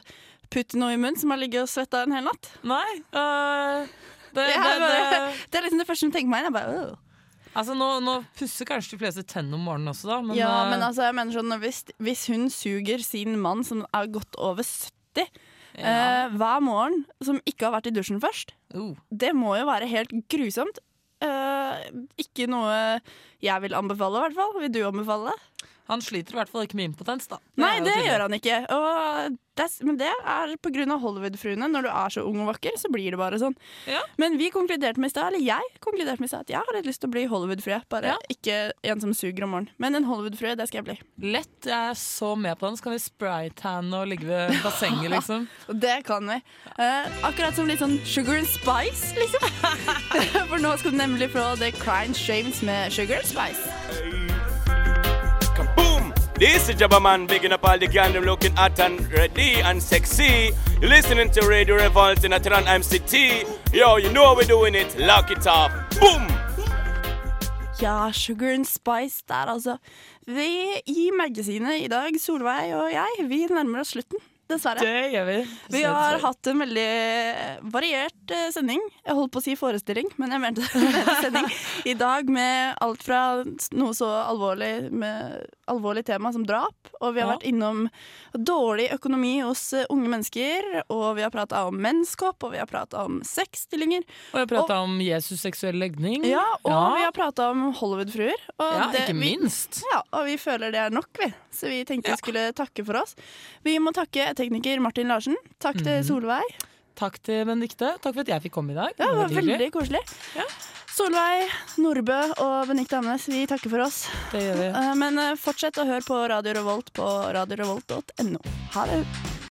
putte 0.52 0.78
noe 0.81 0.94
i 0.94 1.00
munnen 1.00 1.18
som 1.18 1.33
har 1.35 1.40
ligget 1.40 1.64
og 1.64 1.70
svetta 1.70 2.04
en 2.04 2.14
hel 2.14 2.24
natt. 2.28 2.50
Nei. 2.66 2.87
Uh, 3.12 3.85
det, 4.33 4.44
det, 4.44 4.54
det, 4.54 4.62
bare, 4.62 5.02
det, 5.11 5.20
det 5.50 5.61
er 5.61 5.66
liksom 5.66 5.83
det 5.83 5.88
første 5.88 6.07
som 6.07 6.14
tenker 6.14 6.33
meg 6.33 6.46
inn. 6.46 6.50
Jeg 6.50 6.57
bare, 6.57 6.87
«Åh». 6.87 7.52
altså, 7.59 7.76
nå, 7.78 7.90
nå 8.07 8.16
pusser 8.38 8.68
kanskje 8.68 8.96
de 8.96 9.02
fleste 9.02 9.26
tennene 9.28 9.59
om 9.59 9.66
morgenen 9.68 9.92
også, 9.92 10.11
da. 10.12 10.20
Men, 10.24 10.38
ja, 10.38 10.54
eh, 10.62 10.72
men 10.72 10.87
altså, 10.87 11.04
jeg 11.09 11.18
mener 11.18 11.38
sånn, 11.38 11.59
hvis, 11.64 11.83
hvis 12.09 12.24
hun 12.33 12.48
suger 12.54 13.04
sin 13.04 13.38
mann 13.42 13.64
som 13.66 13.85
er 13.90 14.11
godt 14.14 14.38
over 14.40 14.66
70 14.66 15.26
eh, 15.26 16.37
hver 16.38 16.64
morgen, 16.64 17.02
som 17.24 17.42
ikke 17.48 17.68
har 17.68 17.78
vært 17.78 17.90
i 17.90 17.96
dusjen 17.98 18.22
først, 18.22 18.54
uh. 18.76 18.94
det 19.11 19.35
må 19.37 19.57
jo 19.59 19.68
være 19.68 19.90
helt 19.90 20.14
grusomt. 20.31 20.81
Uh, 21.18 21.74
ikke 22.20 22.46
noe 22.46 23.00
jeg 23.42 23.62
vil 23.64 23.74
anbefale, 23.74 24.20
i 24.20 24.28
hvert 24.28 24.38
fall. 24.38 24.54
Vil 24.62 24.74
du 24.76 24.85
anbefale 24.87 25.33
det? 25.33 25.72
Han 25.88 26.03
sliter 26.05 26.37
i 26.37 26.40
hvert 26.42 26.51
fall 26.53 26.66
ikke 26.66 26.77
med 26.79 26.90
impotens, 26.92 27.29
da. 27.31 27.38
Nei, 27.57 27.79
er 27.79 27.85
det 27.87 27.92
tydelig. 27.94 28.09
gjør 28.11 28.24
han 28.27 28.37
ikke. 28.37 28.57
Og 28.77 29.38
det, 29.59 29.66
men 29.83 29.96
det 29.98 30.09
er 30.09 30.53
av 30.92 31.01
Hollywood-fruene. 31.03 31.68
Når 31.72 31.87
du 31.87 31.90
er 31.90 32.14
så 32.14 32.24
ung 32.29 32.42
og 32.44 32.51
vakker, 32.53 32.77
så 32.79 32.90
blir 32.92 33.14
det 33.14 33.18
bare 33.20 33.40
sånn. 33.40 33.57
Men 34.20 34.37
vi 34.38 34.51
konkluderte 34.55 35.01
med 35.01 35.11
i 35.11 35.14
stad, 35.14 35.33
eller 35.33 35.44
jeg 35.44 35.72
konkluderte 35.85 36.22
med 36.22 36.29
i 36.29 36.33
stad, 36.33 36.46
at 36.46 36.53
jeg 36.53 36.61
har 36.61 36.77
litt 36.77 36.88
lyst 36.88 37.03
til 37.03 37.11
å 37.11 37.14
bli 37.16 37.24
Hollywood-frue. 37.31 37.81
Bare 37.90 38.14
ikke 38.33 38.59
en 38.87 39.03
som 39.03 39.14
suger 39.16 39.46
om 39.46 39.55
morgenen. 39.57 39.72
Men 39.83 39.98
en 39.98 40.07
Hollywood-frue, 40.09 40.55
det 40.59 40.68
skal 40.70 40.83
jeg 40.83 40.88
bli. 40.90 40.98
Lett. 41.35 41.57
Jeg 41.64 41.94
er 41.94 41.98
så 41.98 42.35
med 42.38 42.59
på 42.61 42.68
den. 42.68 42.79
Så 42.79 42.87
kan 42.87 42.94
vi 42.94 43.03
spraytanne 43.03 44.03
og 44.03 44.12
ligge 44.12 44.29
ved 44.29 44.55
bassenget, 44.64 45.11
liksom. 45.16 45.48
Det 45.88 45.98
kan 46.07 46.29
vi. 46.29 46.38
Eh, 46.77 47.18
akkurat 47.27 47.57
som 47.57 47.68
litt 47.70 47.83
sånn 47.83 47.98
sugar 48.05 48.38
and 48.38 48.51
spice, 48.53 49.14
liksom. 49.18 49.51
For 50.53 50.61
nå 50.62 50.77
skal 50.79 50.94
du 50.94 51.01
nemlig 51.03 51.33
få 51.35 51.51
The 51.59 51.72
Crying 51.81 52.16
Shames 52.16 52.62
med 52.66 52.92
Sugar 52.94 53.24
and 53.24 53.29
Spice. 53.33 54.17
This 56.38 56.68
is 56.68 56.77
Jabba 56.77 57.03
Man, 57.03 57.27
bigging 57.27 57.51
up 57.51 57.64
all 57.68 57.77
the 57.77 57.88
gang 57.88 58.12
them 58.12 58.22
looking 58.22 58.55
hot 58.55 58.79
and 58.79 59.12
ready 59.12 59.61
and 59.61 59.83
sexy. 59.83 60.53
You're 60.81 60.88
listening 60.88 61.31
to 61.31 61.40
Radio 61.48 61.74
Revolt 61.74 62.22
in 62.22 62.31
Atran 62.31 62.62
MCT. 62.62 63.74
Yo, 63.74 63.96
you 63.96 64.12
know 64.12 64.35
we're 64.37 64.44
doing 64.44 64.77
it. 64.77 64.96
Lock 65.01 65.33
it 65.33 65.44
up. 65.48 65.72
Boom! 65.98 66.29
Ja, 67.81 68.12
Sugar 68.12 68.55
and 68.55 68.64
Spice 68.64 69.24
der, 69.29 69.51
altså. 69.51 69.77
Vi 70.27 70.48
i 70.87 71.11
magasinet 71.11 71.81
i 71.81 71.88
dag, 71.88 72.20
Solveig 72.20 72.74
og 72.74 72.92
jeg, 72.92 73.29
vi 73.29 73.46
nærmer 73.51 73.81
oss 73.81 73.96
slutten. 73.96 74.18
Dessverre. 74.48 74.80
Det 74.80 75.11
gjør 75.12 75.26
vi. 75.28 75.37
Vi 75.74 75.82
har 75.84 76.18
hatt 76.22 76.46
en 76.48 76.62
veldig 76.62 76.87
variert 77.72 78.30
eh, 78.32 78.46
sending. 78.54 78.80
Jeg 79.04 79.16
holdt 79.18 79.32
på 79.34 79.42
å 79.42 79.44
si 79.44 79.54
forestilling, 79.61 80.08
men 80.16 80.32
jeg 80.32 80.40
mente 80.40 80.64
sending. 81.22 81.48
I 81.84 81.94
dag 82.00 82.30
med 82.32 82.78
alt 82.84 83.02
fra 83.04 83.20
noe 83.76 83.92
så 83.96 84.08
alvorlig 84.24 84.88
med 84.90 85.44
alvorlig 85.68 86.06
tema 86.08 86.32
som 86.32 86.46
drap, 86.48 86.88
og 87.00 87.12
vi 87.12 87.20
har 87.20 87.28
Ja. 87.28 87.34
vært 87.37 87.44
innom 87.50 87.82
dårlig 88.32 88.87
økonomi 88.94 89.34
hos 89.44 89.66
eh, 89.76 89.84
unge 89.92 90.08
mennesker, 90.08 90.68
og 90.88 91.18
vi 91.18 91.26
har 91.26 91.32
prata 91.34 91.66
om 91.68 91.76
menskopp, 91.84 92.40
og 92.48 92.54
vi 92.54 92.62
har 92.62 92.70
prata 92.70 93.04
om 93.04 93.18
sexstillinger. 93.26 94.06
Og 94.32 94.38
vi 94.38 94.44
har 94.46 94.48
prata 94.54 94.78
om 94.87 94.96
Jesus 95.04 95.42
seksuell 95.44 95.76
legning. 95.76 96.24
Ja, 96.24 96.46
og 96.62 96.96
vi 96.96 97.04
har 97.04 97.12
prata 97.12 97.50
om 97.52 97.66
Hollywood-fruer. 97.76 98.46
Ja, 98.56 98.88
det- 98.92 99.04
ikke 99.04 99.12
vi- 99.18 99.37
minst. 99.37 99.82
Ja, 99.92 100.00
og 100.16 100.24
vi 100.30 100.38
føler 100.40 100.72
det 100.72 100.80
er 100.87 100.90
nok, 100.96 101.11
vi. 101.20 101.28
Så 101.52 101.68
vi 101.68 101.82
tenkte 101.84 102.12
vi 102.14 102.16
skulle 102.16 102.48
takke 102.56 102.84
for 102.87 103.02
oss. 103.02 103.14
Vi 103.64 103.76
må 103.82 103.92
takke 103.92 104.30
tekniker 104.38 104.81
Martin 104.81 105.09
Larsen. 105.12 105.37
Takk 105.61 105.77
til 105.83 105.98
Mhm. 106.01 106.09
Solveig. 106.09 106.57
Takk 106.98 107.18
til 107.22 107.44
Benedikte. 107.46 107.92
Takk 108.03 108.14
for 108.14 108.20
at 108.24 108.27
jeg 108.33 108.42
fikk 108.48 108.53
komme 108.57 108.72
i 108.72 108.74
dag. 108.79 108.90
Ja, 108.98 109.07
det 109.07 109.16
var 109.20 109.29
veldig 109.29 109.70
koselig. 109.74 110.01
Solveig, 110.98 111.46
Nordbø 111.79 112.16
og 112.42 112.66
Benedicte 112.66 112.98
Amnes, 112.98 113.27
vi 113.31 113.44
takker 113.46 113.70
for 113.70 113.85
oss. 113.85 114.09
Det 114.33 114.40
gjør 114.42 114.57
vi. 114.59 114.66
Eh, 114.81 114.94
Men 114.98 115.18
eh, 115.22 115.35
fortsett 115.38 115.79
å 115.79 115.87
høre 115.87 116.03
på 116.03 116.18
Radio 116.29 116.53
Revolt 116.59 116.90
på 116.92 117.07
radiorevolt.no. 117.38 118.40
Ha 118.74 118.87
det. 118.90 119.05